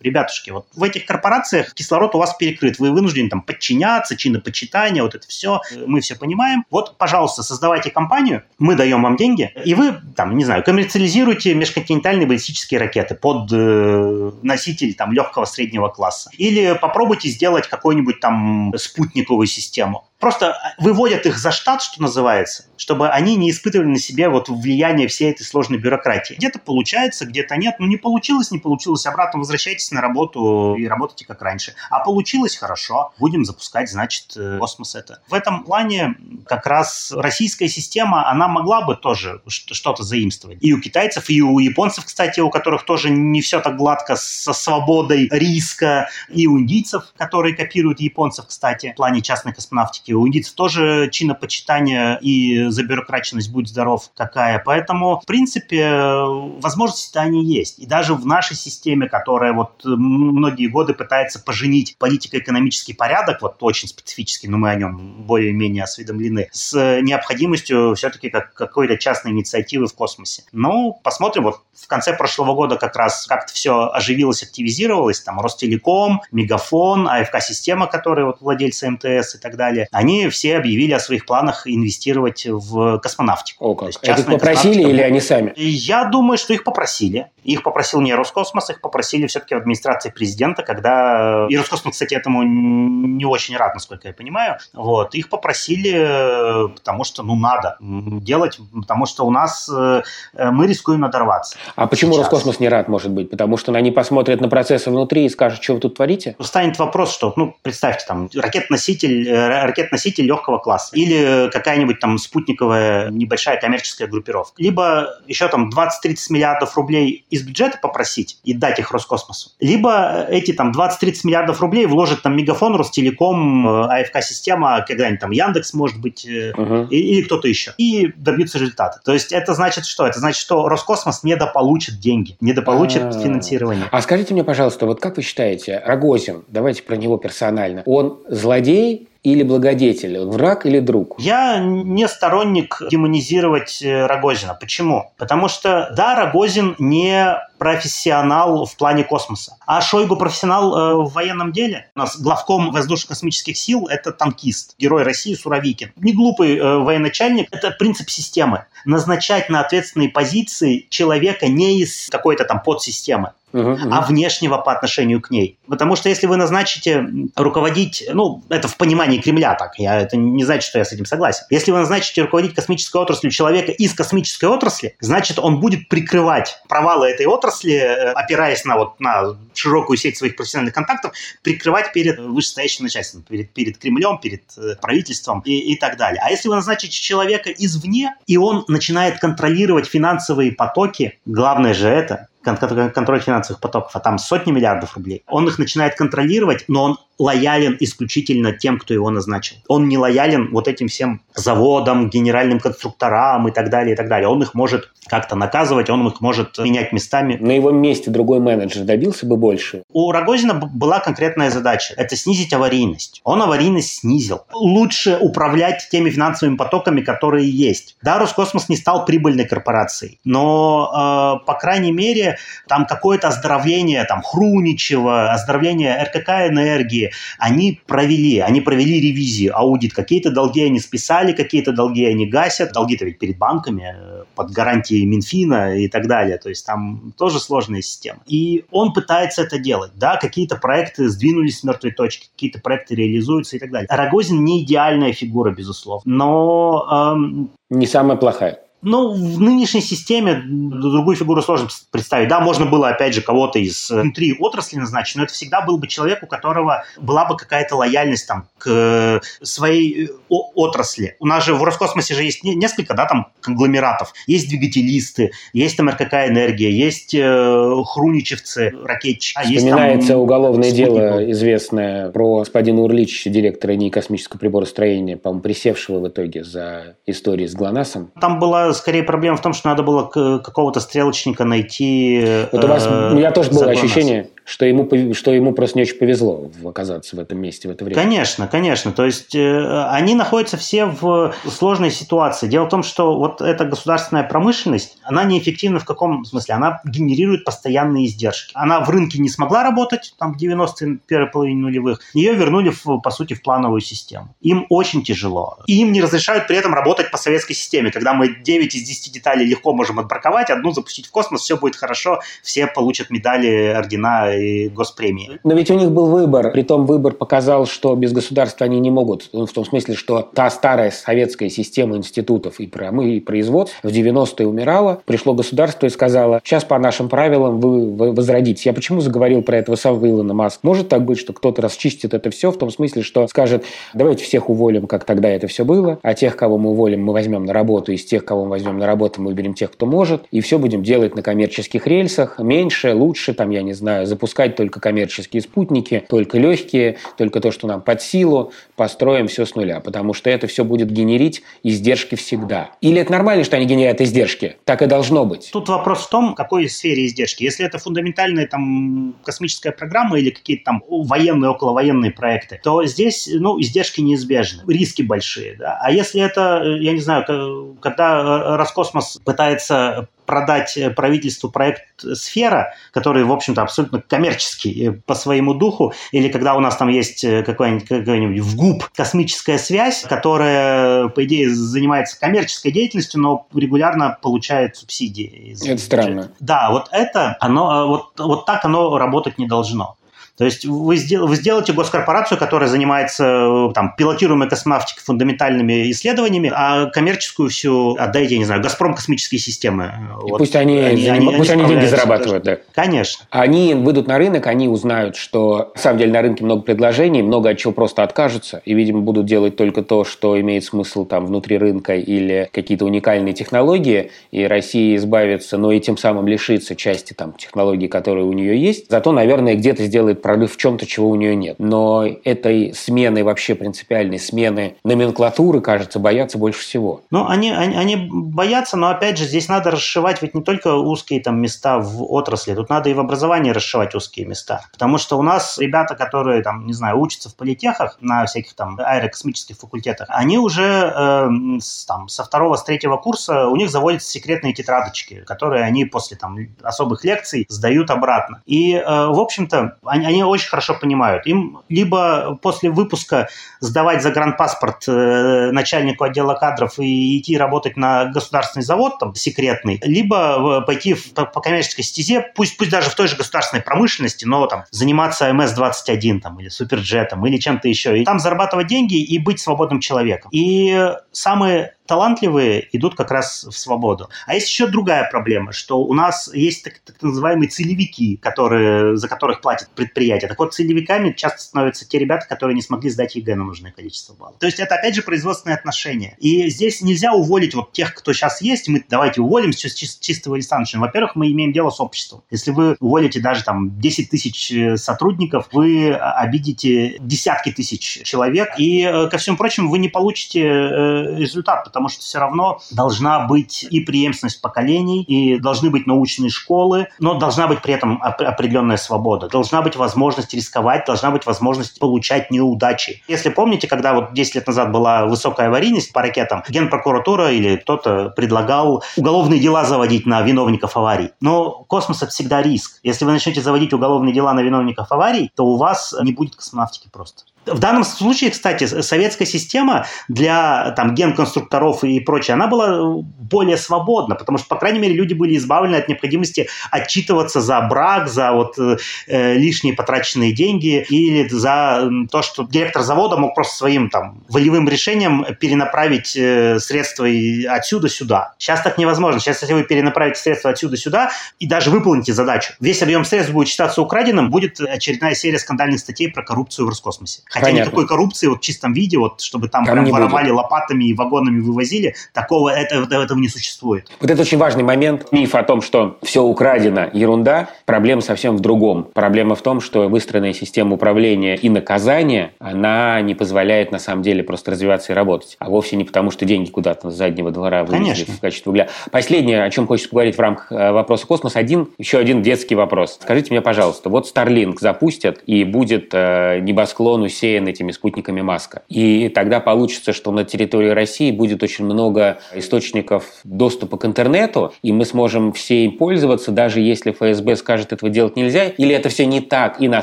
ребятушки, 0.00 0.50
вот 0.50 0.66
в 0.74 0.82
этих 0.82 1.06
корпорациях 1.06 1.74
кислород 1.74 2.14
у 2.14 2.18
вас 2.18 2.34
перекрыт, 2.34 2.78
вы 2.78 2.92
вынуждены 2.92 3.28
там 3.28 3.42
подчиняться, 3.42 4.16
чинопочитание, 4.16 5.02
вот 5.02 5.14
это 5.14 5.26
все, 5.26 5.60
мы 5.86 6.00
все 6.00 6.16
понимаем. 6.16 6.64
Вот, 6.70 6.96
пожалуйста, 6.98 7.42
создавайте 7.42 7.90
компанию, 7.90 8.42
мы 8.58 8.74
даем 8.74 9.02
вам 9.02 9.16
деньги, 9.16 9.52
и 9.64 9.74
вы, 9.74 9.94
там, 10.14 10.36
не 10.36 10.44
знаю, 10.44 10.62
коммерциализируете 10.62 11.54
межконтинентальные 11.54 12.26
баллистические 12.26 12.80
ракеты 12.80 13.14
под 13.14 13.50
э, 13.52 14.32
носитель 14.42 14.94
там 14.94 15.12
легкого 15.12 15.44
среднего 15.44 15.88
класса. 15.88 16.30
Или 16.36 16.76
попробуйте 16.80 17.28
сделать 17.28 17.68
какую-нибудь 17.68 18.20
там 18.20 18.72
спутниковую 18.76 19.46
систему 19.46 20.06
просто 20.18 20.46
э, 20.46 20.82
выводят 20.82 21.26
их 21.26 21.38
за 21.38 21.50
штат, 21.50 21.82
что 21.82 22.02
называется, 22.02 22.66
чтобы 22.76 23.08
они 23.08 23.36
не 23.36 23.50
испытывали 23.50 23.88
на 23.88 23.98
себе 23.98 24.28
вот 24.28 24.48
влияние 24.48 25.08
всей 25.08 25.30
этой 25.30 25.44
сложной 25.44 25.78
бюрократии. 25.78 26.34
Где-то 26.34 26.58
получается, 26.58 27.26
где-то 27.26 27.56
нет. 27.56 27.76
Ну, 27.78 27.86
не 27.86 27.96
получилось, 27.96 28.50
не 28.50 28.58
получилось. 28.58 29.06
Обратно 29.06 29.38
возвращайтесь 29.38 29.90
на 29.90 30.00
работу 30.00 30.74
и 30.78 30.86
работайте 30.86 31.26
как 31.26 31.42
раньше. 31.42 31.74
А 31.90 32.00
получилось 32.00 32.56
хорошо. 32.56 33.12
Будем 33.18 33.44
запускать, 33.44 33.90
значит, 33.90 34.36
э, 34.36 34.58
космос 34.58 34.94
это. 34.94 35.20
В 35.28 35.34
этом 35.34 35.64
плане 35.64 36.16
как 36.46 36.66
раз 36.66 37.12
российская 37.14 37.68
система, 37.68 38.28
она 38.30 38.48
могла 38.48 38.82
бы 38.82 38.96
тоже 38.96 39.42
что-то 39.46 40.02
заимствовать. 40.02 40.58
И 40.60 40.72
у 40.72 40.80
китайцев, 40.80 41.28
и 41.28 41.42
у 41.42 41.58
японцев, 41.58 42.04
кстати, 42.04 42.40
у 42.40 42.50
которых 42.50 42.84
тоже 42.84 43.10
не 43.10 43.40
все 43.40 43.60
так 43.60 43.76
гладко 43.76 44.16
со 44.16 44.52
свободой 44.52 45.28
риска, 45.30 46.08
и 46.28 46.46
у 46.46 46.58
индийцев, 46.58 47.12
которые 47.16 47.54
копируют 47.54 48.00
японцев, 48.00 48.46
кстати, 48.46 48.92
в 48.92 48.96
плане 48.96 49.22
частной 49.22 49.52
космонавтики 49.52 50.05
практике. 50.06 50.14
У 50.14 50.26
индийцев 50.26 50.54
тоже 50.54 51.08
чинопочитание 51.10 52.18
и 52.20 52.68
забюрократичность, 52.68 53.50
будь 53.50 53.68
здоров, 53.68 54.10
такая. 54.16 54.62
Поэтому, 54.64 55.20
в 55.20 55.26
принципе, 55.26 56.22
возможности-то 56.60 57.20
они 57.20 57.44
есть. 57.44 57.78
И 57.78 57.86
даже 57.86 58.14
в 58.14 58.26
нашей 58.26 58.56
системе, 58.56 59.08
которая 59.08 59.52
вот 59.52 59.82
многие 59.84 60.68
годы 60.68 60.94
пытается 60.94 61.42
поженить 61.42 61.96
политико-экономический 61.98 62.94
порядок, 62.94 63.42
вот 63.42 63.56
очень 63.60 63.88
специфический, 63.88 64.48
но 64.48 64.58
мы 64.58 64.70
о 64.70 64.74
нем 64.74 65.24
более-менее 65.24 65.84
осведомлены, 65.84 66.48
с 66.52 67.00
необходимостью 67.02 67.94
все-таки 67.94 68.30
как, 68.30 68.54
какой-то 68.54 68.96
частной 68.96 69.32
инициативы 69.32 69.86
в 69.86 69.94
космосе. 69.94 70.44
Ну, 70.52 70.98
посмотрим. 71.02 71.44
Вот 71.44 71.60
в 71.74 71.86
конце 71.88 72.16
прошлого 72.16 72.54
года 72.54 72.76
как 72.76 72.96
раз 72.96 73.26
как-то 73.26 73.52
все 73.52 73.90
оживилось, 73.92 74.42
активизировалось. 74.42 75.20
Там 75.20 75.40
Ростелеком, 75.40 76.20
Мегафон, 76.32 77.08
АФК-система, 77.08 77.86
которая 77.86 78.26
вот 78.26 78.40
владельцы 78.40 78.90
МТС 78.90 79.34
и 79.34 79.38
так 79.38 79.56
далее 79.56 79.88
они 79.96 80.28
все 80.28 80.58
объявили 80.58 80.92
о 80.92 81.00
своих 81.00 81.24
планах 81.24 81.66
инвестировать 81.66 82.44
в 82.46 82.98
космонавтику. 82.98 83.64
О, 83.64 83.74
как. 83.74 83.92
Это 84.02 84.20
их 84.20 84.26
попросили 84.26 84.82
или 84.82 85.00
они 85.00 85.20
сами? 85.20 85.54
Я 85.56 86.04
думаю, 86.04 86.36
что 86.36 86.52
их 86.52 86.64
попросили. 86.64 87.28
Их 87.46 87.62
попросил 87.62 88.00
не 88.00 88.14
Роскосмос, 88.14 88.70
их 88.70 88.80
попросили 88.80 89.26
все-таки 89.26 89.54
в 89.54 89.58
администрации 89.58 90.10
президента, 90.10 90.62
когда... 90.62 91.46
И 91.48 91.56
Роскосмос, 91.56 91.94
кстати, 91.94 92.14
этому 92.14 92.42
не 92.42 93.24
очень 93.24 93.56
рад, 93.56 93.74
насколько 93.74 94.08
я 94.08 94.14
понимаю. 94.14 94.58
Вот. 94.74 95.14
Их 95.14 95.28
попросили, 95.28 96.70
потому 96.74 97.04
что, 97.04 97.22
ну, 97.22 97.36
надо 97.36 97.76
делать, 97.80 98.58
потому 98.72 99.06
что 99.06 99.24
у 99.24 99.30
нас 99.30 99.68
э, 99.68 100.02
мы 100.34 100.66
рискуем 100.66 101.00
надорваться. 101.00 101.56
А 101.74 101.86
почему 101.86 102.12
сейчас. 102.12 102.24
Роскосмос 102.24 102.60
не 102.60 102.68
рад, 102.68 102.88
может 102.88 103.12
быть? 103.12 103.30
Потому 103.30 103.56
что 103.56 103.72
они 103.72 103.90
посмотрят 103.90 104.40
на 104.40 104.48
процессы 104.48 104.90
внутри 104.90 105.24
и 105.24 105.28
скажут, 105.28 105.62
что 105.62 105.74
вы 105.74 105.80
тут 105.80 105.96
творите? 105.96 106.36
Станет 106.40 106.78
вопрос, 106.78 107.14
что, 107.14 107.32
ну, 107.36 107.56
представьте, 107.62 108.04
там, 108.06 108.28
ракет-носитель, 108.34 109.28
э, 109.28 109.64
ракет 109.64 109.86
ракет-носитель 109.86 110.26
легкого 110.26 110.58
класса 110.58 110.94
или 110.94 111.50
какая-нибудь 111.50 112.00
там 112.00 112.18
спутниковая 112.18 113.10
небольшая 113.10 113.60
коммерческая 113.60 114.08
группировка. 114.08 114.62
Либо 114.62 115.18
еще 115.26 115.48
там 115.48 115.70
20-30 115.70 116.16
миллиардов 116.30 116.76
рублей 116.76 117.26
из 117.36 117.42
бюджета 117.42 117.78
попросить 117.80 118.38
и 118.44 118.54
дать 118.54 118.78
их 118.78 118.90
Роскосмосу. 118.90 119.50
Либо 119.60 120.26
эти 120.28 120.52
там 120.52 120.72
20-30 120.72 121.20
миллиардов 121.24 121.60
рублей 121.60 121.86
вложит 121.86 122.22
там 122.22 122.36
Мегафон, 122.36 122.74
Ростелеком, 122.76 123.68
э, 123.68 124.02
АФК-система, 124.02 124.84
когда-нибудь 124.86 125.20
там 125.20 125.30
Яндекс, 125.30 125.74
может 125.74 126.00
быть, 126.00 126.26
uh-huh. 126.26 126.88
или 126.88 127.22
кто-то 127.22 127.48
еще. 127.48 127.72
И 127.78 128.12
добьются 128.16 128.58
результата. 128.58 129.00
То 129.04 129.12
есть 129.12 129.32
это 129.32 129.54
значит 129.54 129.86
что? 129.86 130.06
Это 130.06 130.18
значит, 130.18 130.40
что 130.40 130.68
Роскосмос 130.68 131.22
недополучит 131.22 131.98
деньги, 132.00 132.36
недополучит 132.40 133.02
А-а-а. 133.02 133.22
финансирование. 133.22 133.86
А 133.90 134.02
скажите 134.02 134.34
мне, 134.34 134.44
пожалуйста, 134.44 134.86
вот 134.86 135.00
как 135.00 135.16
вы 135.16 135.22
считаете, 135.22 135.82
Рогозин, 135.84 136.44
давайте 136.48 136.82
про 136.82 136.96
него 136.96 137.16
персонально, 137.18 137.82
он 137.86 138.20
злодей 138.28 139.08
или 139.26 139.42
благодетель? 139.42 140.20
Враг 140.20 140.66
или 140.66 140.78
друг? 140.78 141.16
Я 141.18 141.58
не 141.58 142.06
сторонник 142.06 142.80
демонизировать 142.88 143.82
э, 143.82 144.06
Рогозина. 144.06 144.54
Почему? 144.54 145.10
Потому 145.18 145.48
что, 145.48 145.92
да, 145.96 146.14
Рогозин 146.14 146.76
не 146.78 147.36
профессионал 147.58 148.66
в 148.66 148.76
плане 148.76 149.02
космоса. 149.02 149.56
А 149.66 149.80
Шойгу 149.80 150.14
профессионал 150.14 150.76
э, 150.76 150.94
в 150.94 151.12
военном 151.12 151.50
деле. 151.50 151.90
У 151.96 151.98
нас 151.98 152.20
главком 152.20 152.70
воздушно-космических 152.70 153.56
сил– 153.56 153.88
это 153.90 154.12
танкист, 154.12 154.76
герой 154.78 155.02
России 155.02 155.34
Суровикин. 155.34 155.90
Не 155.96 156.12
глупый 156.12 156.56
э, 156.56 156.78
военачальник– 156.78 157.48
это 157.50 157.72
принцип 157.72 158.10
системы. 158.10 158.66
Назначать 158.84 159.48
на 159.48 159.58
ответственные 159.58 160.10
позиции 160.10 160.86
человека 160.88 161.48
не 161.48 161.80
из 161.80 162.08
какой-то 162.10 162.44
там 162.44 162.62
подсистемы 162.62 163.32
uh-huh, 163.56 163.88
а 163.90 164.02
внешнего 164.02 164.58
по 164.58 164.72
отношению 164.72 165.20
к 165.20 165.30
ней. 165.30 165.58
Потому 165.68 165.96
что 165.96 166.08
если 166.08 166.26
вы 166.26 166.36
назначите 166.36 167.06
руководить, 167.34 168.04
ну, 168.12 168.42
это 168.48 168.68
в 168.68 168.76
понимании 168.76 169.18
Кремля 169.18 169.54
так, 169.54 169.78
я, 169.78 170.00
это 170.00 170.16
не 170.16 170.44
значит, 170.44 170.64
что 170.64 170.78
я 170.78 170.84
с 170.84 170.92
этим 170.92 171.06
согласен. 171.06 171.44
Если 171.50 171.70
вы 171.70 171.78
назначите 171.78 172.22
руководить 172.22 172.54
космической 172.54 173.00
отраслью 173.00 173.30
человека 173.30 173.72
из 173.72 173.94
космической 173.94 174.46
отрасли, 174.46 174.96
значит, 175.00 175.38
он 175.38 175.60
будет 175.60 175.88
прикрывать 175.88 176.58
провалы 176.68 177.08
этой 177.08 177.26
отрасли, 177.26 177.74
э, 177.74 178.12
опираясь 178.12 178.64
на, 178.64 178.76
вот, 178.76 179.00
на 179.00 179.36
широкую 179.54 179.96
сеть 179.96 180.16
своих 180.16 180.36
профессиональных 180.36 180.74
контактов, 180.74 181.12
прикрывать 181.42 181.92
перед 181.92 182.18
вышестоящим 182.18 182.84
начальством, 182.84 183.22
перед, 183.22 183.50
перед 183.50 183.78
Кремлем, 183.78 184.18
перед 184.18 184.42
э, 184.56 184.76
правительством 184.80 185.40
и, 185.44 185.72
и 185.72 185.76
так 185.76 185.96
далее. 185.96 186.20
А 186.24 186.30
если 186.30 186.48
вы 186.48 186.56
назначите 186.56 186.92
человека 186.92 187.50
извне, 187.50 188.14
и 188.26 188.36
он 188.36 188.64
начинает 188.68 189.18
контролировать 189.18 189.86
финансовые 189.86 190.52
потоки, 190.52 191.18
главное 191.24 191.74
же 191.74 191.88
это, 191.88 192.28
контроль 192.46 193.20
финансовых 193.20 193.60
потоков, 193.60 193.90
а 193.94 194.00
там 194.00 194.18
сотни 194.18 194.52
миллиардов 194.52 194.96
рублей, 194.96 195.22
он 195.26 195.46
их 195.48 195.58
начинает 195.58 195.96
контролировать, 195.96 196.64
но 196.68 196.82
он 196.82 196.98
лоялен 197.18 197.76
исключительно 197.80 198.52
тем, 198.52 198.78
кто 198.78 198.94
его 198.94 199.10
назначил. 199.10 199.56
Он 199.68 199.88
не 199.88 199.98
лоялен 199.98 200.50
вот 200.52 200.68
этим 200.68 200.88
всем 200.88 201.22
заводам, 201.34 202.10
генеральным 202.10 202.60
конструкторам 202.60 203.48
и 203.48 203.52
так 203.52 203.70
далее, 203.70 203.94
и 203.94 203.96
так 203.96 204.08
далее. 204.08 204.28
Он 204.28 204.42
их 204.42 204.54
может 204.54 204.90
как-то 205.06 205.36
наказывать, 205.36 205.88
он 205.88 206.06
их 206.06 206.20
может 206.20 206.58
менять 206.58 206.92
местами. 206.92 207.36
На 207.36 207.52
его 207.52 207.70
месте 207.70 208.10
другой 208.10 208.40
менеджер 208.40 208.84
добился 208.84 209.26
бы 209.26 209.36
больше? 209.36 209.82
У 209.92 210.10
Рогозина 210.12 210.54
была 210.54 211.00
конкретная 211.00 211.50
задача. 211.50 211.94
Это 211.96 212.16
снизить 212.16 212.52
аварийность. 212.52 213.20
Он 213.24 213.42
аварийность 213.42 214.00
снизил. 214.00 214.42
Лучше 214.52 215.18
управлять 215.20 215.88
теми 215.90 216.10
финансовыми 216.10 216.56
потоками, 216.56 217.00
которые 217.00 217.48
есть. 217.50 217.96
Да, 218.02 218.18
Роскосмос 218.18 218.68
не 218.68 218.76
стал 218.76 219.04
прибыльной 219.04 219.46
корпорацией, 219.46 220.20
но, 220.24 221.40
э, 221.40 221.46
по 221.46 221.54
крайней 221.54 221.92
мере, 221.92 222.35
там 222.68 222.86
какое-то 222.86 223.28
оздоровление, 223.28 224.04
там, 224.04 224.22
Хруничева, 224.22 225.32
оздоровление 225.32 226.02
РКК 226.02 226.48
энергии, 226.48 227.12
они 227.38 227.80
провели, 227.86 228.38
они 228.38 228.60
провели 228.60 229.00
ревизию, 229.00 229.56
аудит. 229.56 229.94
Какие-то 229.94 230.30
долги 230.30 230.62
они 230.62 230.80
списали, 230.80 231.32
какие-то 231.32 231.72
долги 231.72 232.04
они 232.04 232.26
гасят. 232.26 232.72
Долги-то 232.72 233.04
ведь 233.04 233.18
перед 233.18 233.38
банками, 233.38 233.94
э, 233.96 234.24
под 234.34 234.50
гарантией 234.50 235.06
Минфина 235.06 235.76
и 235.76 235.88
так 235.88 236.06
далее. 236.06 236.38
То 236.38 236.48
есть 236.48 236.66
там 236.66 237.12
тоже 237.16 237.40
сложная 237.40 237.82
система. 237.82 238.20
И 238.26 238.64
он 238.70 238.92
пытается 238.92 239.42
это 239.42 239.58
делать. 239.58 239.92
Да, 239.94 240.16
какие-то 240.16 240.56
проекты 240.56 241.08
сдвинулись 241.08 241.60
с 241.60 241.64
мертвой 241.64 241.92
точки, 241.92 242.28
какие-то 242.34 242.60
проекты 242.60 242.94
реализуются 242.94 243.56
и 243.56 243.58
так 243.58 243.70
далее. 243.70 243.88
Рогозин 243.90 244.44
не 244.44 244.62
идеальная 244.62 245.12
фигура, 245.12 245.50
безусловно. 245.50 246.02
Но... 246.12 246.86
Эм... 246.90 247.50
Не 247.70 247.86
самая 247.86 248.16
плохая. 248.16 248.65
Ну, 248.82 249.12
в 249.12 249.40
нынешней 249.40 249.80
системе 249.80 250.42
другую 250.46 251.16
фигуру 251.16 251.42
сложно 251.42 251.68
представить. 251.90 252.28
Да, 252.28 252.40
можно 252.40 252.66
было, 252.66 252.88
опять 252.88 253.14
же, 253.14 253.22
кого-то 253.22 253.58
из 253.58 253.90
э, 253.90 254.00
внутри 254.02 254.36
отрасли 254.38 254.76
назначить, 254.76 255.16
но 255.16 255.24
это 255.24 255.32
всегда 255.32 255.62
был 255.62 255.78
бы 255.78 255.88
человек, 255.88 256.22
у 256.22 256.26
которого 256.26 256.84
была 256.98 257.24
бы 257.24 257.36
какая-то 257.36 257.76
лояльность 257.76 258.28
там, 258.28 258.48
к 258.58 258.68
э, 258.68 259.20
своей 259.42 260.06
э, 260.06 260.08
отрасли. 260.28 261.16
У 261.20 261.26
нас 261.26 261.44
же 261.44 261.54
в 261.54 261.62
Роскосмосе 261.62 262.14
же 262.14 262.22
есть 262.22 262.44
несколько, 262.44 262.94
да, 262.94 263.06
там, 263.06 263.28
конгломератов. 263.40 264.12
Есть 264.26 264.48
двигателисты, 264.48 265.32
есть 265.52 265.76
там 265.76 265.88
РКК 265.88 266.28
«Энергия», 266.28 266.70
есть 266.70 267.14
э, 267.14 267.82
хруничевцы, 267.86 268.72
ракетчики. 268.84 269.38
А 269.38 269.42
Вспоминается 269.42 270.12
там, 270.12 270.20
уголовное 270.20 270.70
дело 270.70 271.30
известное 271.30 272.10
про 272.10 272.40
господина 272.40 272.82
Урличича, 272.82 273.30
директора 273.30 273.72
НИИ 273.72 273.90
космического 273.90 274.38
приборостроения, 274.38 275.16
по-моему, 275.16 275.42
присевшего 275.42 276.00
в 276.00 276.08
итоге 276.08 276.44
за 276.44 276.96
историю 277.06 277.48
с 277.48 277.54
ГЛОНАССом. 277.54 278.10
Там 278.20 278.38
была 278.38 278.65
скорее 278.72 279.02
проблема 279.02 279.36
в 279.36 279.42
том, 279.42 279.52
что 279.52 279.68
надо 279.68 279.82
было 279.82 280.04
какого-то 280.04 280.80
стрелочника 280.80 281.44
найти. 281.44 282.46
Вот 282.52 282.64
у 282.64 282.66
вас, 282.66 282.86
у 282.86 283.14
меня 283.14 283.30
тоже 283.30 283.50
было 283.50 283.70
ощущение, 283.70 284.28
что 284.46 284.64
ему, 284.64 285.12
что 285.12 285.32
ему 285.32 285.52
просто 285.52 285.78
не 285.78 285.82
очень 285.82 285.98
повезло 285.98 286.50
оказаться 286.64 287.16
в 287.16 287.18
этом 287.18 287.38
месте 287.38 287.66
в 287.66 287.72
это 287.72 287.84
время. 287.84 288.00
Конечно, 288.00 288.46
конечно. 288.46 288.92
То 288.92 289.04
есть 289.04 289.34
э, 289.34 289.86
они 289.90 290.14
находятся 290.14 290.56
все 290.56 290.86
в 290.86 291.34
сложной 291.50 291.90
ситуации. 291.90 292.46
Дело 292.46 292.66
в 292.66 292.68
том, 292.68 292.84
что 292.84 293.18
вот 293.18 293.40
эта 293.42 293.64
государственная 293.64 294.22
промышленность, 294.22 294.98
она 295.02 295.24
неэффективна 295.24 295.80
в 295.80 295.84
каком 295.84 296.24
смысле? 296.24 296.54
Она 296.54 296.80
генерирует 296.84 297.44
постоянные 297.44 298.06
издержки. 298.06 298.52
Она 298.54 298.80
в 298.80 298.88
рынке 298.88 299.18
не 299.18 299.28
смогла 299.28 299.64
работать, 299.64 300.14
там, 300.16 300.34
в 300.34 300.40
90-е, 300.40 300.98
первой 301.06 301.28
половине 301.28 301.62
нулевых. 301.62 302.00
Ее 302.14 302.34
вернули, 302.34 302.70
в, 302.70 303.00
по 303.00 303.10
сути, 303.10 303.34
в 303.34 303.42
плановую 303.42 303.80
систему. 303.80 304.34
Им 304.42 304.66
очень 304.70 305.02
тяжело. 305.02 305.58
И 305.66 305.80
им 305.80 305.90
не 305.90 306.00
разрешают 306.00 306.46
при 306.46 306.56
этом 306.56 306.72
работать 306.72 307.10
по 307.10 307.18
советской 307.18 307.54
системе, 307.54 307.90
когда 307.90 308.14
мы 308.14 308.36
9 308.36 308.74
из 308.76 308.82
10 308.84 309.12
деталей 309.12 309.44
легко 309.44 309.72
можем 309.72 309.98
отбраковать, 309.98 310.50
одну 310.50 310.70
запустить 310.70 311.06
в 311.08 311.10
космос, 311.10 311.42
все 311.42 311.56
будет 311.56 311.74
хорошо, 311.74 312.20
все 312.44 312.68
получат 312.68 313.10
медали, 313.10 313.74
ордена 313.76 314.35
и 314.36 314.68
госпремии. 314.68 315.40
Но 315.44 315.54
ведь 315.54 315.70
у 315.70 315.74
них 315.74 315.90
был 315.90 316.06
выбор. 316.06 316.50
Притом 316.52 316.86
выбор 316.86 317.14
показал, 317.14 317.66
что 317.66 317.94
без 317.94 318.12
государства 318.12 318.66
они 318.66 318.80
не 318.80 318.90
могут. 318.90 319.30
Ну, 319.32 319.46
в 319.46 319.52
том 319.52 319.64
смысле, 319.64 319.94
что 319.94 320.28
та 320.34 320.50
старая 320.50 320.90
советская 320.90 321.48
система 321.48 321.96
институтов 321.96 322.60
и, 322.60 322.66
промы, 322.66 323.16
и 323.16 323.20
производств 323.20 323.78
в 323.82 323.88
90-е 323.88 324.46
умирала. 324.46 325.02
Пришло 325.04 325.34
государство 325.34 325.86
и 325.86 325.90
сказало, 325.90 326.40
сейчас 326.44 326.64
по 326.64 326.78
нашим 326.78 327.08
правилам 327.08 327.60
вы 327.60 328.12
возродитесь. 328.12 328.66
Я 328.66 328.72
почему 328.72 329.00
заговорил 329.00 329.42
про 329.42 329.56
этого 329.56 329.76
самого 329.76 330.08
Илона 330.08 330.34
Маск? 330.34 330.60
Может 330.62 330.88
так 330.88 331.04
быть, 331.04 331.18
что 331.18 331.32
кто-то 331.32 331.62
расчистит 331.62 332.14
это 332.14 332.30
все 332.30 332.50
в 332.50 332.58
том 332.58 332.70
смысле, 332.70 333.02
что 333.02 333.26
скажет, 333.28 333.64
давайте 333.94 334.24
всех 334.24 334.50
уволим, 334.50 334.86
как 334.86 335.04
тогда 335.04 335.28
это 335.28 335.46
все 335.46 335.64
было, 335.64 335.98
а 336.02 336.14
тех, 336.14 336.36
кого 336.36 336.58
мы 336.58 336.70
уволим, 336.70 337.04
мы 337.04 337.12
возьмем 337.12 337.44
на 337.44 337.52
работу, 337.52 337.92
из 337.92 338.04
тех, 338.04 338.24
кого 338.24 338.44
мы 338.44 338.50
возьмем 338.50 338.78
на 338.78 338.86
работу, 338.86 339.20
мы 339.20 339.28
выберем 339.28 339.54
тех, 339.54 339.70
кто 339.70 339.86
может, 339.86 340.24
и 340.30 340.40
все 340.40 340.58
будем 340.58 340.82
делать 340.82 341.14
на 341.14 341.22
коммерческих 341.22 341.86
рельсах, 341.86 342.38
меньше, 342.38 342.94
лучше, 342.94 343.34
там, 343.34 343.50
я 343.50 343.62
не 343.62 343.72
знаю, 343.72 344.06
запускать 344.06 344.25
только 344.56 344.80
коммерческие 344.80 345.42
спутники, 345.42 346.04
только 346.08 346.38
легкие, 346.38 346.98
только 347.16 347.40
то, 347.40 347.50
что 347.50 347.66
нам 347.66 347.80
под 347.80 348.02
силу, 348.02 348.52
построим 348.76 349.28
все 349.28 349.46
с 349.46 349.54
нуля, 349.54 349.80
потому 349.80 350.14
что 350.14 350.30
это 350.30 350.46
все 350.46 350.64
будет 350.64 350.90
генерить 350.90 351.42
издержки 351.62 352.14
всегда. 352.14 352.70
Или 352.80 353.00
это 353.00 353.12
нормально, 353.12 353.44
что 353.44 353.56
они 353.56 353.66
генерят 353.66 354.00
издержки? 354.00 354.56
Так 354.64 354.82
и 354.82 354.86
должно 354.86 355.24
быть. 355.24 355.50
Тут 355.52 355.68
вопрос 355.68 356.06
в 356.06 356.10
том, 356.10 356.34
какой 356.34 356.68
сфере 356.68 357.06
издержки. 357.06 357.44
Если 357.44 357.64
это 357.64 357.78
фундаментальная 357.78 358.46
там 358.46 359.14
космическая 359.24 359.72
программа 359.72 360.18
или 360.18 360.30
какие-то 360.30 360.64
там 360.64 360.82
военные, 360.88 361.50
околовоенные 361.50 362.10
проекты, 362.10 362.60
то 362.62 362.84
здесь, 362.84 363.28
ну, 363.32 363.60
издержки 363.60 364.00
неизбежны, 364.00 364.62
риски 364.66 365.02
большие, 365.02 365.56
да. 365.56 365.78
А 365.80 365.90
если 365.90 366.20
это, 366.20 366.62
э, 366.64 366.82
я 366.82 366.92
не 366.92 367.00
знаю, 367.00 367.76
когда 367.80 368.20
э, 368.20 368.56
Роскосмос 368.56 369.18
пытается 369.24 370.08
продать 370.26 370.76
э, 370.76 370.90
правительству 370.90 371.50
проект 371.50 371.82
«Сфера», 372.14 372.74
который, 372.92 373.24
в 373.24 373.32
общем-то, 373.32 373.62
абсолютно 373.62 374.02
коммерческий 374.02 374.88
э, 374.88 374.92
по 374.92 375.14
своему 375.14 375.54
духу, 375.54 375.92
или 376.12 376.28
когда 376.28 376.54
у 376.54 376.60
нас 376.60 376.76
там 376.76 376.88
есть 376.88 377.24
э, 377.24 377.42
какой-нибудь, 377.42 377.88
какой-нибудь 377.88 378.40
ВГУП 378.40 378.84
космическая 378.94 379.58
связь, 379.58 380.02
которая, 380.02 381.08
по 381.08 381.24
идее, 381.24 381.50
занимается 381.50 382.18
коммерческой 382.18 382.72
деятельностью, 382.72 383.20
но 383.20 383.46
регулярно 383.54 384.18
получает 384.20 384.76
субсидии. 384.76 385.56
Это 385.64 385.80
странно. 385.80 386.32
Да, 386.40 386.70
вот 386.70 386.88
это, 386.92 387.36
оно, 387.40 387.88
вот, 387.88 388.18
вот 388.18 388.46
так 388.46 388.64
оно 388.64 388.98
работать 388.98 389.38
не 389.38 389.46
должно. 389.46 389.96
То 390.36 390.44
есть 390.44 390.66
вы, 390.66 390.96
сдел, 390.96 391.26
вы 391.26 391.36
сделаете 391.36 391.72
госкорпорацию, 391.72 392.38
которая 392.38 392.68
занимается 392.68 393.70
там, 393.74 393.94
пилотируемой 393.96 394.48
космонавтикой, 394.48 395.02
фундаментальными 395.02 395.90
исследованиями, 395.90 396.52
а 396.54 396.86
коммерческую 396.86 397.48
всю 397.48 397.96
отдайте, 397.96 398.34
я 398.34 398.38
не 398.38 398.44
знаю, 398.44 398.62
«Газпром» 398.62 398.94
космические 398.94 399.38
системы. 399.38 399.92
Вот. 400.20 400.38
Пусть 400.38 400.54
они, 400.54 400.78
они, 400.78 401.08
они, 401.08 401.36
пусть 401.36 401.50
они 401.50 401.64
деньги 401.64 401.86
зарабатывают. 401.86 402.44
Да. 402.44 402.58
Конечно. 402.74 403.24
Они 403.30 403.74
выйдут 403.74 404.08
на 404.08 404.18
рынок, 404.18 404.46
они 404.46 404.68
узнают, 404.68 405.16
что 405.16 405.72
на 405.74 405.80
самом 405.80 405.98
деле 405.98 406.12
на 406.12 406.20
рынке 406.20 406.44
много 406.44 406.62
предложений, 406.62 407.22
много 407.22 407.50
от 407.50 407.58
чего 407.58 407.72
просто 407.72 408.02
откажутся, 408.02 408.60
и, 408.64 408.74
видимо, 408.74 409.00
будут 409.00 409.24
делать 409.24 409.56
только 409.56 409.82
то, 409.82 410.04
что 410.04 410.38
имеет 410.38 410.64
смысл 410.64 411.06
там 411.06 411.24
внутри 411.26 411.56
рынка 411.56 411.94
или 411.94 412.50
какие-то 412.52 412.84
уникальные 412.84 413.32
технологии, 413.32 414.10
и 414.30 414.44
Россия 414.44 414.96
избавится, 414.96 415.56
но 415.56 415.72
и 415.72 415.80
тем 415.80 415.96
самым 415.96 416.28
лишится 416.28 416.76
части 416.76 417.14
там 417.14 417.32
технологий, 417.32 417.88
которые 417.88 418.26
у 418.26 418.32
нее 418.32 418.60
есть. 418.60 418.90
Зато, 418.90 419.12
наверное, 419.12 419.54
где-то 419.54 419.84
сделает 419.84 420.20
прорыв 420.26 420.54
в 420.54 420.56
чем-то, 420.56 420.86
чего 420.86 421.08
у 421.08 421.14
нее 421.14 421.36
нет. 421.36 421.54
Но 421.60 422.04
этой 422.04 422.74
смены 422.74 423.22
вообще 423.22 423.54
принципиальной 423.54 424.18
смены 424.18 424.74
номенклатуры, 424.82 425.60
кажется, 425.60 426.00
боятся 426.00 426.36
больше 426.36 426.62
всего. 426.62 427.02
Ну, 427.12 427.28
они, 427.28 427.52
они, 427.52 427.76
они 427.76 428.08
боятся, 428.10 428.76
но 428.76 428.88
опять 428.88 429.18
же 429.18 429.24
здесь 429.24 429.48
надо 429.48 429.70
расшивать 429.70 430.22
ведь 430.22 430.34
не 430.34 430.42
только 430.42 430.74
узкие 430.74 431.20
там 431.20 431.40
места 431.40 431.78
в 431.78 432.02
отрасли, 432.12 432.56
тут 432.56 432.70
надо 432.70 432.90
и 432.90 432.94
в 432.94 432.98
образовании 432.98 433.52
расшивать 433.52 433.94
узкие 433.94 434.26
места. 434.26 434.62
Потому 434.72 434.98
что 434.98 435.16
у 435.16 435.22
нас 435.22 435.58
ребята, 435.58 435.94
которые 435.94 436.42
там, 436.42 436.66
не 436.66 436.72
знаю, 436.72 436.98
учатся 436.98 437.28
в 437.28 437.36
политехах 437.36 437.96
на 438.00 438.26
всяких 438.26 438.54
там 438.54 438.80
аэрокосмических 438.80 439.56
факультетах, 439.56 440.08
они 440.10 440.38
уже 440.38 440.92
э, 440.92 441.28
с, 441.60 441.84
там, 441.86 442.08
со 442.08 442.24
второго, 442.24 442.56
с 442.56 442.64
третьего 442.64 442.96
курса 442.96 443.46
у 443.46 443.54
них 443.54 443.70
заводятся 443.70 444.10
секретные 444.10 444.54
тетрадочки, 444.54 445.22
которые 445.24 445.62
они 445.62 445.84
после 445.84 446.16
там 446.16 446.36
особых 446.64 447.04
лекций 447.04 447.46
сдают 447.48 447.92
обратно. 447.92 448.42
И, 448.44 448.74
э, 448.74 448.82
в 448.82 449.20
общем-то, 449.20 449.76
они, 449.84 450.04
они 450.04 450.15
очень 450.24 450.48
хорошо 450.48 450.74
понимают. 450.78 451.26
Им 451.26 451.60
либо 451.68 452.38
после 452.42 452.70
выпуска 452.70 453.28
сдавать 453.60 454.02
загранпаспорт 454.02 454.88
э, 454.88 455.50
начальнику 455.52 456.04
отдела 456.04 456.34
кадров 456.34 456.78
и 456.78 457.18
идти 457.18 457.36
работать 457.36 457.76
на 457.76 458.06
государственный 458.06 458.64
завод 458.64 458.98
там 458.98 459.14
секретный, 459.14 459.80
либо 459.82 460.60
пойти 460.62 460.94
в, 460.94 461.12
по, 461.14 461.24
по 461.24 461.40
коммерческой 461.40 461.82
стезе, 461.82 462.26
пусть, 462.34 462.56
пусть 462.56 462.70
даже 462.70 462.90
в 462.90 462.94
той 462.94 463.08
же 463.08 463.16
государственной 463.16 463.62
промышленности, 463.62 464.24
но 464.24 464.46
там 464.46 464.64
заниматься 464.70 465.30
МС-21 465.30 466.20
там, 466.20 466.40
или 466.40 466.48
Суперджетом 466.48 467.26
или 467.26 467.36
чем-то 467.38 467.68
еще. 467.68 467.98
И 468.00 468.04
там 468.04 468.18
зарабатывать 468.18 468.66
деньги 468.66 469.02
и 469.02 469.18
быть 469.18 469.40
свободным 469.40 469.80
человеком. 469.80 470.30
И 470.32 470.92
самые 471.12 471.75
талантливые 471.86 472.68
идут 472.72 472.94
как 472.94 473.10
раз 473.10 473.44
в 473.44 473.52
свободу. 473.52 474.08
А 474.26 474.34
есть 474.34 474.48
еще 474.48 474.66
другая 474.66 475.08
проблема, 475.10 475.52
что 475.52 475.82
у 475.82 475.94
нас 475.94 476.32
есть 476.34 476.64
так, 476.64 476.78
так 476.84 477.00
называемые 477.02 477.48
целевики, 477.48 478.16
которые, 478.16 478.96
за 478.96 479.08
которых 479.08 479.40
платят 479.40 479.68
предприятия. 479.70 480.28
Так 480.28 480.38
вот, 480.38 480.54
целевиками 480.54 481.12
часто 481.12 481.42
становятся 481.42 481.88
те 481.88 481.98
ребята, 481.98 482.26
которые 482.28 482.54
не 482.54 482.62
смогли 482.62 482.90
сдать 482.90 483.16
ЕГЭ 483.16 483.36
на 483.36 483.44
нужное 483.44 483.72
количество 483.72 484.14
баллов. 484.14 484.36
То 484.38 484.46
есть 484.46 484.60
это, 484.60 484.74
опять 484.74 484.94
же, 484.94 485.02
производственные 485.02 485.56
отношения. 485.56 486.16
И 486.18 486.48
здесь 486.50 486.82
нельзя 486.82 487.12
уволить 487.12 487.54
вот 487.54 487.72
тех, 487.72 487.94
кто 487.94 488.12
сейчас 488.12 488.40
есть, 488.42 488.68
мы 488.68 488.84
давайте 488.88 489.20
уволим 489.20 489.52
с 489.52 489.56
чистого 489.56 490.36
листа 490.36 490.62
Во-первых, 490.74 491.16
мы 491.16 491.30
имеем 491.30 491.52
дело 491.52 491.70
с 491.70 491.80
обществом. 491.80 492.22
Если 492.30 492.50
вы 492.50 492.76
уволите 492.80 493.20
даже 493.20 493.44
там 493.44 493.78
10 493.78 494.10
тысяч 494.10 494.50
э, 494.50 494.76
сотрудников, 494.76 495.48
вы 495.52 495.94
обидите 495.94 496.96
десятки 497.00 497.52
тысяч 497.52 498.02
человек, 498.04 498.48
и, 498.58 498.82
э, 498.82 499.08
ко 499.08 499.18
всему 499.18 499.36
прочему, 499.36 499.70
вы 499.70 499.78
не 499.78 499.88
получите 499.88 500.42
э, 500.42 501.16
результат, 501.16 501.64
потому 501.76 501.90
что 501.90 502.00
все 502.00 502.18
равно 502.18 502.58
должна 502.70 503.26
быть 503.26 503.66
и 503.68 503.80
преемственность 503.80 504.40
поколений, 504.40 505.02
и 505.02 505.38
должны 505.38 505.68
быть 505.68 505.86
научные 505.86 506.30
школы, 506.30 506.88
но 506.98 507.18
должна 507.18 507.48
быть 507.48 507.60
при 507.60 507.74
этом 507.74 508.00
определенная 508.02 508.78
свобода. 508.78 509.28
Должна 509.28 509.60
быть 509.60 509.76
возможность 509.76 510.32
рисковать, 510.32 510.86
должна 510.86 511.10
быть 511.10 511.26
возможность 511.26 511.78
получать 511.78 512.30
неудачи. 512.30 513.02
Если 513.08 513.28
помните, 513.28 513.68
когда 513.68 513.92
вот 513.92 514.14
10 514.14 514.36
лет 514.36 514.46
назад 514.46 514.72
была 514.72 515.04
высокая 515.04 515.48
аварийность 515.48 515.92
по 515.92 516.00
ракетам, 516.00 516.44
генпрокуратура 516.48 517.30
или 517.30 517.56
кто-то 517.56 518.08
предлагал 518.16 518.82
уголовные 518.96 519.38
дела 519.38 519.66
заводить 519.66 520.06
на 520.06 520.22
виновников 520.22 520.78
аварий. 520.78 521.10
Но 521.20 521.64
космос— 521.68 521.98
это 522.02 522.10
всегда 522.10 522.40
риск. 522.40 522.80
Если 522.84 523.04
вы 523.04 523.12
начнете 523.12 523.42
заводить 523.42 523.74
уголовные 523.74 524.14
дела 524.14 524.32
на 524.32 524.40
виновников 524.40 524.90
аварий, 524.92 525.30
то 525.36 525.44
у 525.44 525.58
вас 525.58 525.94
не 526.00 526.12
будет 526.12 526.36
космонавтики 526.36 526.88
просто. 526.90 527.24
В 527.46 527.58
данном 527.58 527.84
случае, 527.84 528.30
кстати, 528.30 528.64
советская 528.82 529.26
система 529.26 529.86
для 530.08 530.72
там, 530.72 530.94
генконструкторов 530.94 531.84
и 531.84 532.00
прочее, 532.00 532.34
она 532.34 532.46
была 532.46 533.02
более 533.30 533.56
свободна, 533.56 534.14
потому 534.14 534.38
что, 534.38 534.48
по 534.48 534.56
крайней 534.56 534.78
мере, 534.78 534.94
люди 534.94 535.14
были 535.14 535.36
избавлены 535.36 535.76
от 535.76 535.88
необходимости 535.88 536.48
отчитываться 536.70 537.40
за 537.40 537.60
брак, 537.62 538.08
за 538.08 538.32
вот 538.32 538.58
э, 538.58 539.34
лишние 539.34 539.74
потраченные 539.74 540.32
деньги 540.32 540.84
или 540.88 541.28
за 541.28 541.88
то, 542.10 542.22
что 542.22 542.44
директор 542.44 542.82
завода 542.82 543.16
мог 543.16 543.34
просто 543.34 543.56
своим 543.56 543.90
там 543.90 544.22
волевым 544.28 544.68
решением 544.68 545.24
перенаправить 545.38 546.16
э, 546.16 546.58
средства 546.58 547.06
отсюда 547.48 547.88
сюда. 547.88 548.34
Сейчас 548.38 548.62
так 548.62 548.78
невозможно. 548.78 549.20
Сейчас, 549.20 549.42
если 549.42 549.54
вы 549.54 549.64
перенаправите 549.64 550.20
средства 550.20 550.50
отсюда 550.50 550.76
сюда 550.76 551.10
и 551.38 551.46
даже 551.46 551.70
выполните 551.70 552.12
задачу, 552.12 552.54
весь 552.60 552.82
объем 552.82 553.04
средств 553.04 553.32
будет 553.32 553.48
считаться 553.48 553.82
украденным, 553.82 554.30
будет 554.30 554.60
очередная 554.60 555.14
серия 555.14 555.38
скандальных 555.38 555.80
статей 555.80 556.10
про 556.10 556.22
коррупцию 556.22 556.66
в 556.66 556.68
Роскосмосе. 556.68 557.22
Хотя 557.36 557.48
Понятно. 557.48 557.68
никакой 557.68 557.86
коррупции 557.86 558.26
вот 558.28 558.38
в 558.38 558.40
чистом 558.40 558.72
виде, 558.72 558.96
вот 558.96 559.20
чтобы 559.20 559.48
там, 559.48 559.66
там 559.66 559.74
прям 559.74 559.90
воровали 559.90 560.30
будет. 560.30 560.36
лопатами 560.36 560.84
и 560.84 560.94
вагонами 560.94 561.40
вывозили, 561.40 561.94
такого 562.14 562.48
это, 562.48 562.76
этого 562.76 563.18
не 563.18 563.28
существует. 563.28 563.90
Вот 564.00 564.10
это 564.10 564.22
очень 564.22 564.38
важный 564.38 564.62
момент. 564.62 565.12
Миф 565.12 565.34
о 565.34 565.42
том, 565.42 565.60
что 565.60 565.98
все 566.02 566.22
украдено, 566.22 566.88
ерунда. 566.94 567.50
Проблема 567.66 568.00
совсем 568.00 568.36
в 568.36 568.40
другом. 568.40 568.88
Проблема 568.94 569.34
в 569.34 569.42
том, 569.42 569.60
что 569.60 569.88
выстроенная 569.88 570.32
система 570.32 570.74
управления 570.74 571.36
и 571.36 571.50
наказания, 571.50 572.32
она 572.38 573.02
не 573.02 573.14
позволяет 573.14 573.70
на 573.70 573.78
самом 573.78 574.02
деле 574.02 574.22
просто 574.22 574.52
развиваться 574.52 574.92
и 574.92 574.96
работать. 574.96 575.36
А 575.38 575.50
вовсе 575.50 575.76
не 575.76 575.84
потому, 575.84 576.10
что 576.10 576.24
деньги 576.24 576.48
куда-то 576.48 576.90
с 576.90 576.94
заднего 576.94 577.30
двора 577.30 577.64
вывезли 577.64 578.10
в 578.10 578.20
качестве 578.20 578.50
угля. 578.50 578.68
Последнее, 578.90 579.44
о 579.44 579.50
чем 579.50 579.66
хочется 579.66 579.90
поговорить 579.90 580.16
в 580.16 580.20
рамках 580.20 580.50
э, 580.50 580.72
вопроса 580.72 581.06
космос, 581.06 581.36
один, 581.36 581.68
еще 581.76 581.98
один 581.98 582.22
детский 582.22 582.54
вопрос. 582.54 582.98
Скажите 583.02 583.30
мне, 583.30 583.42
пожалуйста, 583.42 583.90
вот 583.90 584.10
Starlink 584.10 584.56
запустят 584.58 585.20
и 585.26 585.44
будет 585.44 585.90
э, 585.92 586.40
небосклон 586.40 587.02
усеян 587.02 587.25
усеян 587.26 587.46
этими 587.48 587.72
спутниками 587.72 588.20
Маска. 588.20 588.62
И 588.68 589.08
тогда 589.08 589.40
получится, 589.40 589.92
что 589.92 590.10
на 590.12 590.24
территории 590.24 590.70
России 590.70 591.10
будет 591.10 591.42
очень 591.42 591.64
много 591.64 592.18
источников 592.34 593.04
доступа 593.24 593.76
к 593.76 593.84
интернету, 593.84 594.52
и 594.62 594.72
мы 594.72 594.84
сможем 594.84 595.32
все 595.32 595.64
им 595.64 595.78
пользоваться, 595.78 596.30
даже 596.30 596.60
если 596.60 596.92
ФСБ 596.92 597.36
скажет, 597.36 597.72
этого 597.72 597.90
делать 597.90 598.16
нельзя, 598.16 598.46
или 598.46 598.74
это 598.74 598.88
все 598.88 599.06
не 599.06 599.20
так, 599.20 599.60
и 599.60 599.68
на 599.68 599.82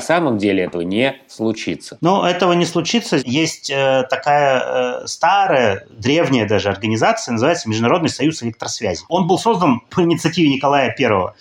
самом 0.00 0.38
деле 0.38 0.64
этого 0.64 0.82
не 0.82 1.16
случится. 1.28 1.98
Но 2.00 2.26
этого 2.28 2.52
не 2.52 2.66
случится. 2.66 3.20
Есть 3.24 3.70
э, 3.70 4.04
такая 4.08 5.02
э, 5.02 5.06
старая, 5.06 5.86
древняя 5.90 6.48
даже 6.48 6.68
организация, 6.68 7.32
называется 7.32 7.68
Международный 7.68 8.08
союз 8.08 8.42
электросвязи. 8.42 9.04
Он 9.08 9.26
был 9.26 9.38
создан 9.38 9.80
по 9.90 10.02
инициативе 10.02 10.48
Николая 10.48 10.94
Первого. 10.94 11.34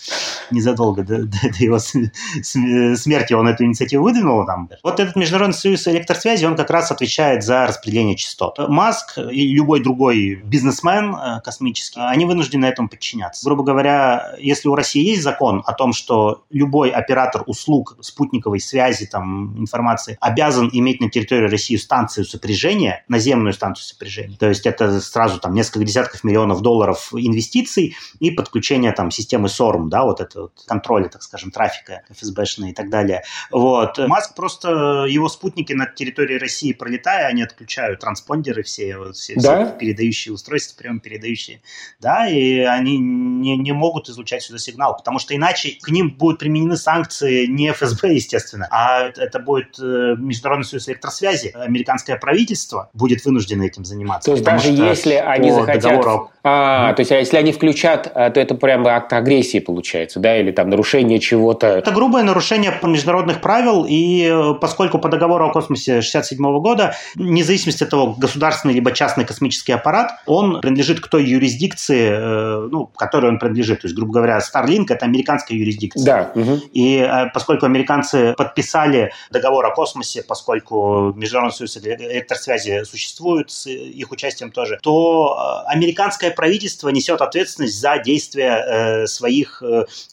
Незадолго 0.52 1.04
до, 1.04 1.24
до, 1.24 1.28
до 1.28 1.64
его 1.64 1.80
смерти 1.80 3.34
он 3.34 3.48
эту 3.48 3.64
инициативу 3.64 4.04
выдвинул. 4.04 4.46
Там. 4.46 4.70
Вот 4.84 5.00
этот 5.00 5.16
Международный 5.16 5.54
союз 5.54 5.83
электросвязи 5.92 6.24
электросвязи, 6.24 6.46
он 6.46 6.56
как 6.56 6.70
раз 6.70 6.92
отвечает 6.92 7.44
за 7.44 7.68
распределение 7.68 8.16
частот. 8.16 8.58
Маск 8.68 9.18
и 9.18 9.54
любой 9.54 9.82
другой 9.82 10.36
бизнесмен 10.36 11.16
э, 11.16 11.42
космический, 11.44 12.00
они 12.00 12.26
вынуждены 12.26 12.66
этому 12.66 12.90
подчиняться. 12.90 13.46
Грубо 13.46 13.64
говоря, 13.64 14.36
если 14.40 14.68
у 14.70 14.76
России 14.76 15.04
есть 15.04 15.24
закон 15.24 15.64
о 15.66 15.74
том, 15.74 15.94
что 15.94 16.44
любой 16.50 16.90
оператор 16.90 17.44
услуг 17.46 17.98
спутниковой 18.02 18.60
связи, 18.60 19.06
там, 19.06 19.60
информации, 19.60 20.18
обязан 20.20 20.70
иметь 20.72 21.02
на 21.02 21.10
территории 21.10 21.50
России 21.50 21.76
станцию 21.76 22.26
сопряжения, 22.26 23.04
наземную 23.08 23.54
станцию 23.54 23.86
сопряжения, 23.86 24.38
то 24.38 24.48
есть 24.48 24.66
это 24.66 25.02
сразу 25.02 25.40
там 25.40 25.54
несколько 25.54 25.86
десятков 25.86 26.24
миллионов 26.24 26.62
долларов 26.62 27.10
инвестиций 27.14 27.96
и 28.20 28.32
подключение 28.32 28.92
там 28.92 29.12
системы 29.12 29.48
SORM, 29.48 29.88
да, 29.90 30.04
вот 30.04 30.22
это 30.22 30.44
вот 30.44 30.54
контроля, 30.66 31.10
так 31.10 31.24
скажем, 31.24 31.52
трафика 31.52 32.04
ФСБшной 32.10 32.72
и 32.72 32.74
так 32.74 32.90
далее. 32.90 33.24
Вот. 33.52 33.98
Маск 34.08 34.36
просто, 34.36 35.06
его 35.08 35.30
спутники 35.30 35.73
на 35.74 35.86
территории 35.86 36.38
России 36.38 36.74
пролетая, 36.74 37.28
они 37.28 37.44
отключают 37.44 38.00
транспондеры 38.00 38.64
все, 38.64 39.12
все, 39.14 39.36
да? 39.36 39.66
все 39.66 39.78
передающие 39.78 40.34
устройства, 40.34 40.82
прямо 40.82 41.00
передающие. 41.00 41.62
Да, 42.00 42.28
и 42.28 42.60
они 42.60 42.98
не, 42.98 43.58
не 43.58 43.72
могут 43.72 44.10
излучать 44.10 44.44
сюда 44.44 44.60
сигнал, 44.60 44.96
потому 44.96 45.20
что 45.20 45.36
иначе 45.36 45.78
к 45.82 45.90
ним 45.90 46.12
будут 46.12 46.40
применены 46.40 46.78
санкции 46.78 47.46
не 47.46 47.72
ФСБ, 47.72 48.14
естественно, 48.14 48.68
а 48.72 49.08
это 49.08 49.40
будет 49.40 49.80
э, 49.80 50.16
Международный 50.18 50.66
союз 50.66 50.88
электросвязи. 50.90 51.52
Американское 51.56 52.18
правительство 52.18 52.90
будет 52.94 53.24
вынуждено 53.26 53.64
этим 53.64 53.86
заниматься. 53.86 54.30
То 54.30 54.34
есть 54.34 54.44
даже 54.44 54.70
если 54.70 55.14
они 55.14 55.52
захотят... 55.52 55.84
Договору... 55.84 56.32
А, 56.44 56.92
mm. 56.92 56.96
то 56.96 57.00
есть 57.00 57.12
а 57.12 57.20
если 57.20 57.38
они 57.38 57.54
включат, 57.54 58.12
а, 58.14 58.30
то 58.30 58.40
это 58.40 58.56
прям 58.56 58.86
акт 58.86 59.14
агрессии 59.14 59.60
получается, 59.60 60.20
да, 60.20 60.38
или 60.38 60.52
там 60.52 60.70
нарушение 60.70 61.20
чего-то? 61.20 61.68
Это 61.68 61.92
грубое 61.92 62.24
нарушение 62.24 62.74
международных 62.84 63.42
правил, 63.42 63.86
и 63.88 64.30
э, 64.30 64.54
поскольку 64.60 65.00
по 65.00 65.10
договору 65.10 65.48
о 65.48 65.54
космосе 65.64 66.02
67 66.02 66.60
года, 66.60 66.96
вне 67.16 67.44
зависимости 67.44 67.84
от 67.84 67.90
того, 67.90 68.14
государственный 68.14 68.74
либо 68.74 68.92
частный 68.92 69.26
космический 69.26 69.72
аппарат, 69.72 70.12
он 70.26 70.62
принадлежит 70.62 71.00
к 71.00 71.08
той 71.08 71.26
юрисдикции, 71.26 72.10
э, 72.12 72.68
ну, 72.70 72.88
которой 72.88 73.32
он 73.32 73.40
принадлежит. 73.40 73.82
То 73.82 73.88
есть, 73.88 73.96
грубо 73.96 74.14
говоря, 74.14 74.40
Starlink— 74.40 74.86
это 74.90 75.06
американская 75.06 75.58
юрисдикция. 75.58 76.06
Да. 76.06 76.32
Угу. 76.36 76.62
И 76.74 76.98
э, 76.98 77.30
поскольку 77.34 77.66
американцы 77.66 78.34
подписали 78.38 79.12
договор 79.32 79.66
о 79.66 79.72
космосе, 79.72 80.24
поскольку 80.24 81.14
Международный 81.16 81.56
союз 81.56 81.78
электросвязи 81.78 82.84
существует 82.84 83.50
с 83.50 83.68
их 83.68 84.12
участием 84.12 84.52
тоже, 84.52 84.80
то 84.82 85.64
э, 85.68 85.72
американское 85.72 86.32
правительство 86.32 86.90
несет 86.90 87.22
ответственность 87.22 87.80
за 87.80 87.98
действия 88.00 89.06
своих 89.08 89.64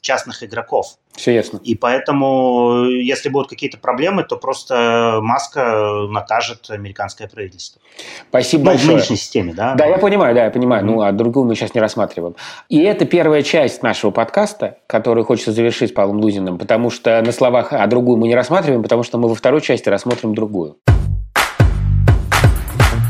частных 0.00 0.42
игроков. 0.42 0.96
Все 1.16 1.34
ясно. 1.34 1.60
И 1.64 1.74
поэтому, 1.74 2.84
если 2.84 3.28
будут 3.28 3.50
какие-то 3.50 3.78
проблемы, 3.78 4.22
то 4.22 4.36
просто 4.36 5.20
Маска 5.40 6.06
накажет 6.10 6.70
американское 6.70 7.26
правительство. 7.26 7.80
Спасибо 8.28 8.64
ну, 8.64 8.70
большое. 8.72 8.88
в 8.88 8.94
нынешней 8.96 9.16
системе, 9.16 9.54
да? 9.54 9.74
Да, 9.74 9.86
я 9.86 9.96
понимаю, 9.96 10.34
да, 10.34 10.44
я 10.44 10.50
понимаю. 10.50 10.82
Mm-hmm. 10.82 10.86
Ну, 10.86 11.02
а 11.02 11.12
другую 11.12 11.46
мы 11.46 11.54
сейчас 11.54 11.74
не 11.74 11.80
рассматриваем. 11.80 12.36
И 12.68 12.80
это 12.82 13.06
первая 13.06 13.42
часть 13.42 13.82
нашего 13.82 14.10
подкаста, 14.10 14.78
которую 14.86 15.24
хочется 15.24 15.52
завершить 15.52 15.90
с 15.90 15.92
Павлом 15.92 16.20
Лузиным, 16.20 16.58
потому 16.58 16.90
что 16.90 17.22
на 17.22 17.32
словах, 17.32 17.72
а 17.72 17.86
другую 17.86 18.18
мы 18.18 18.28
не 18.28 18.34
рассматриваем, 18.34 18.82
потому 18.82 19.02
что 19.02 19.16
мы 19.18 19.28
во 19.28 19.34
второй 19.34 19.62
части 19.62 19.88
рассмотрим 19.88 20.34
другую. 20.34 20.76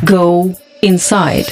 Go 0.05 0.55
inside. 0.83 1.49